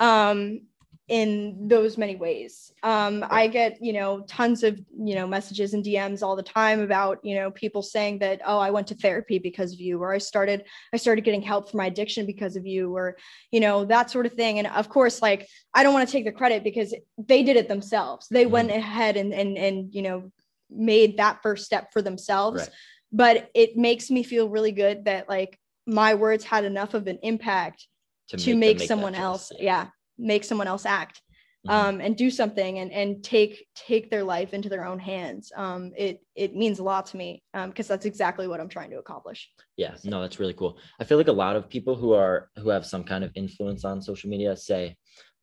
Um, 0.00 0.66
in 1.08 1.68
those 1.68 1.98
many 1.98 2.14
ways. 2.14 2.72
Um, 2.82 3.24
I 3.28 3.48
get, 3.48 3.82
you 3.82 3.92
know, 3.92 4.20
tons 4.28 4.62
of, 4.62 4.80
you 4.96 5.14
know, 5.14 5.26
messages 5.26 5.74
and 5.74 5.84
DMs 5.84 6.22
all 6.22 6.36
the 6.36 6.42
time 6.42 6.80
about, 6.80 7.18
you 7.24 7.34
know, 7.34 7.50
people 7.50 7.82
saying 7.82 8.20
that, 8.20 8.40
oh, 8.46 8.58
I 8.58 8.70
went 8.70 8.86
to 8.88 8.94
therapy 8.94 9.38
because 9.38 9.72
of 9.72 9.80
you, 9.80 10.00
or 10.00 10.12
I 10.12 10.18
started, 10.18 10.64
I 10.92 10.96
started 10.96 11.24
getting 11.24 11.42
help 11.42 11.70
for 11.70 11.76
my 11.76 11.86
addiction 11.86 12.24
because 12.24 12.54
of 12.54 12.66
you, 12.66 12.94
or, 12.94 13.16
you 13.50 13.58
know, 13.58 13.84
that 13.86 14.10
sort 14.10 14.26
of 14.26 14.32
thing. 14.32 14.58
And 14.58 14.68
of 14.68 14.88
course, 14.88 15.20
like, 15.20 15.48
I 15.74 15.82
don't 15.82 15.92
want 15.92 16.08
to 16.08 16.12
take 16.12 16.24
the 16.24 16.32
credit 16.32 16.62
because 16.62 16.94
they 17.18 17.42
did 17.42 17.56
it 17.56 17.68
themselves. 17.68 18.28
They 18.30 18.44
mm-hmm. 18.44 18.52
went 18.52 18.70
ahead 18.70 19.16
and, 19.16 19.34
and, 19.34 19.58
and, 19.58 19.92
you 19.92 20.02
know, 20.02 20.30
made 20.70 21.16
that 21.16 21.42
first 21.42 21.66
step 21.66 21.92
for 21.92 22.00
themselves. 22.00 22.60
Right. 22.60 22.70
But 23.10 23.50
it 23.54 23.76
makes 23.76 24.08
me 24.08 24.22
feel 24.22 24.48
really 24.48 24.72
good 24.72 25.04
that 25.06 25.28
like 25.28 25.58
my 25.84 26.14
words 26.14 26.44
had 26.44 26.64
enough 26.64 26.94
of 26.94 27.08
an 27.08 27.18
impact 27.22 27.86
to, 28.28 28.36
to 28.38 28.56
make, 28.56 28.78
make, 28.78 28.88
someone 28.88 29.14
else. 29.14 29.50
Yeah 29.58 29.88
make 30.22 30.44
someone 30.44 30.68
else 30.68 30.86
act 30.86 31.20
mm-hmm. 31.66 31.88
um, 31.88 32.00
and 32.00 32.16
do 32.16 32.30
something 32.30 32.78
and 32.78 32.92
and 32.92 33.22
take 33.22 33.66
take 33.74 34.10
their 34.10 34.24
life 34.24 34.54
into 34.54 34.68
their 34.68 34.84
own 34.84 34.98
hands. 34.98 35.52
Um, 35.56 35.92
it 35.96 36.22
it 36.34 36.54
means 36.54 36.78
a 36.78 36.82
lot 36.82 37.06
to 37.06 37.16
me 37.16 37.42
because 37.52 37.90
um, 37.90 37.94
that's 37.94 38.06
exactly 38.06 38.48
what 38.48 38.60
i'm 38.60 38.68
trying 38.68 38.90
to 38.90 38.98
accomplish. 38.98 39.50
Yeah 39.76 39.94
no 40.04 40.20
that's 40.20 40.38
really 40.38 40.54
cool. 40.54 40.78
I 41.00 41.04
feel 41.04 41.18
like 41.18 41.28
a 41.28 41.32
lot 41.32 41.56
of 41.56 41.68
people 41.68 41.96
who 41.96 42.12
are 42.12 42.50
who 42.58 42.68
have 42.68 42.86
some 42.86 43.04
kind 43.04 43.24
of 43.24 43.30
influence 43.34 43.84
on 43.84 44.02
social 44.02 44.30
media 44.30 44.56
say 44.56 44.96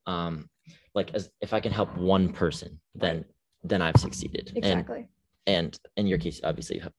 um 0.06 0.50
like 0.96 1.14
as 1.14 1.30
if 1.42 1.54
i 1.54 1.60
can 1.60 1.72
help 1.72 1.96
one 1.98 2.32
person 2.32 2.80
then 2.96 3.26
then 3.64 3.82
i've 3.82 3.98
succeeded. 3.98 4.52
Exactly. 4.56 5.08
and, 5.46 5.66
and 5.66 5.80
in 5.98 6.08
your 6.08 6.18
case 6.18 6.40
obviously 6.44 6.78
you 6.78 6.82
have, 6.82 6.94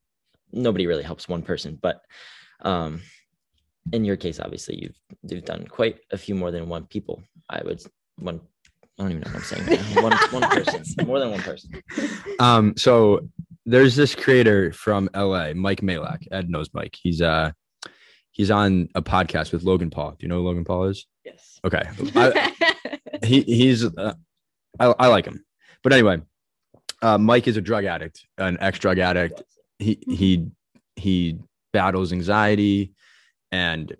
nobody 0.52 0.86
really 0.86 1.02
helps 1.02 1.28
one 1.28 1.42
person 1.42 1.78
but 1.80 2.02
um 2.62 3.00
in 3.92 4.04
your 4.04 4.16
case, 4.16 4.40
obviously, 4.40 4.76
you've 4.82 4.98
you've 5.22 5.44
done 5.44 5.66
quite 5.66 5.98
a 6.10 6.18
few 6.18 6.34
more 6.34 6.50
than 6.50 6.68
one 6.68 6.86
people. 6.86 7.22
I 7.50 7.62
would 7.64 7.82
one. 8.18 8.40
I 8.98 9.02
don't 9.02 9.12
even 9.12 9.22
know 9.22 9.30
what 9.32 9.36
I'm 9.36 9.66
saying. 9.66 10.02
one 10.02 10.12
one 10.42 10.50
person, 10.50 10.84
more 11.06 11.18
than 11.18 11.30
one 11.30 11.40
person. 11.40 11.82
Um. 12.38 12.74
So 12.76 13.28
there's 13.66 13.96
this 13.96 14.14
creator 14.14 14.72
from 14.72 15.10
LA, 15.14 15.52
Mike 15.54 15.80
Majlak. 15.80 16.26
Ed 16.30 16.48
knows 16.48 16.70
Mike. 16.72 16.96
He's 17.00 17.20
uh 17.20 17.52
he's 18.30 18.50
on 18.50 18.88
a 18.94 19.02
podcast 19.02 19.52
with 19.52 19.64
Logan 19.64 19.90
Paul. 19.90 20.12
Do 20.12 20.16
you 20.20 20.28
know 20.28 20.36
who 20.36 20.46
Logan 20.46 20.64
Paul 20.64 20.84
is? 20.84 21.06
Yes. 21.24 21.60
Okay. 21.64 21.82
I, 22.14 22.98
he 23.24 23.42
he's 23.42 23.84
uh, 23.84 24.14
I 24.78 24.86
I 24.98 25.06
like 25.08 25.26
him, 25.26 25.44
but 25.82 25.92
anyway, 25.92 26.20
uh, 27.02 27.18
Mike 27.18 27.48
is 27.48 27.56
a 27.56 27.60
drug 27.60 27.84
addict, 27.84 28.26
an 28.38 28.58
ex 28.60 28.78
drug 28.78 28.98
addict. 28.98 29.42
He 29.78 29.98
he 30.06 30.48
he 30.96 31.38
battles 31.72 32.12
anxiety 32.12 32.92
and 33.52 33.96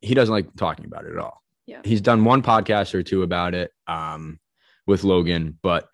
he 0.00 0.14
doesn't 0.14 0.32
like 0.32 0.54
talking 0.56 0.84
about 0.84 1.04
it 1.04 1.12
at 1.12 1.18
all. 1.18 1.42
Yeah. 1.66 1.80
He's 1.84 2.00
done 2.00 2.24
one 2.24 2.42
podcast 2.42 2.94
or 2.94 3.02
two 3.02 3.22
about 3.22 3.54
it 3.54 3.70
um, 3.86 4.38
with 4.86 5.04
Logan, 5.04 5.58
but 5.62 5.88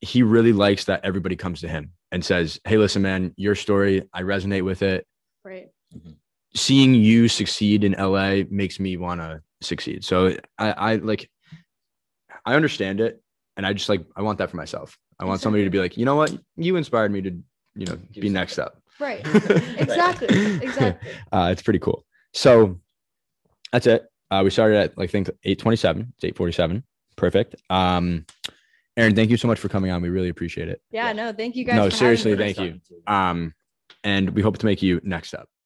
he 0.00 0.22
really 0.22 0.52
likes 0.52 0.84
that 0.86 1.04
everybody 1.04 1.36
comes 1.36 1.60
to 1.60 1.68
him 1.68 1.92
and 2.10 2.24
says, 2.24 2.60
Hey, 2.64 2.76
listen, 2.76 3.02
man, 3.02 3.32
your 3.36 3.54
story, 3.54 4.08
I 4.12 4.22
resonate 4.22 4.64
with 4.64 4.82
it. 4.82 5.06
Right. 5.44 5.68
Mm-hmm. 5.96 6.10
Seeing 6.54 6.94
you 6.94 7.28
succeed 7.28 7.84
in 7.84 7.92
LA 7.92 8.42
makes 8.50 8.78
me 8.78 8.96
want 8.96 9.20
to 9.20 9.40
succeed. 9.62 10.04
So 10.04 10.36
I, 10.58 10.72
I 10.72 10.94
like, 10.96 11.30
I 12.44 12.54
understand 12.54 13.00
it. 13.00 13.22
And 13.56 13.66
I 13.66 13.72
just 13.72 13.88
like, 13.88 14.04
I 14.16 14.22
want 14.22 14.38
that 14.38 14.50
for 14.50 14.56
myself. 14.56 14.98
I 15.18 15.24
want 15.24 15.40
somebody 15.40 15.64
to 15.64 15.70
be 15.70 15.78
like, 15.78 15.96
you 15.96 16.04
know 16.04 16.16
what? 16.16 16.36
You 16.56 16.76
inspired 16.76 17.12
me 17.12 17.22
to, 17.22 17.30
you 17.74 17.86
know, 17.86 17.98
be 18.12 18.28
next 18.28 18.58
up. 18.58 18.82
Right. 18.98 19.24
Exactly. 19.78 20.28
exactly. 20.56 21.10
Uh, 21.32 21.48
it's 21.50 21.62
pretty 21.62 21.78
cool. 21.78 22.04
So 22.34 22.80
that's 23.72 23.86
it. 23.86 24.06
Uh, 24.30 24.42
we 24.44 24.50
started 24.50 24.76
at 24.78 24.96
like 24.98 25.10
I 25.10 25.12
think 25.12 25.28
827. 25.44 26.12
It's 26.14 26.24
847. 26.24 26.84
Perfect. 27.16 27.56
Um, 27.68 28.24
Erin, 28.96 29.14
thank 29.14 29.30
you 29.30 29.36
so 29.36 29.48
much 29.48 29.58
for 29.58 29.68
coming 29.68 29.90
on. 29.90 30.02
We 30.02 30.10
really 30.10 30.28
appreciate 30.28 30.68
it. 30.68 30.80
Yeah, 30.90 31.12
no, 31.12 31.32
thank 31.32 31.56
you 31.56 31.64
guys. 31.64 31.76
No, 31.76 31.88
seriously, 31.88 32.36
thank 32.36 32.58
you. 32.58 32.80
Um, 33.06 33.54
and 34.04 34.30
we 34.30 34.42
hope 34.42 34.58
to 34.58 34.66
make 34.66 34.82
you 34.82 35.00
next 35.02 35.34
up. 35.34 35.48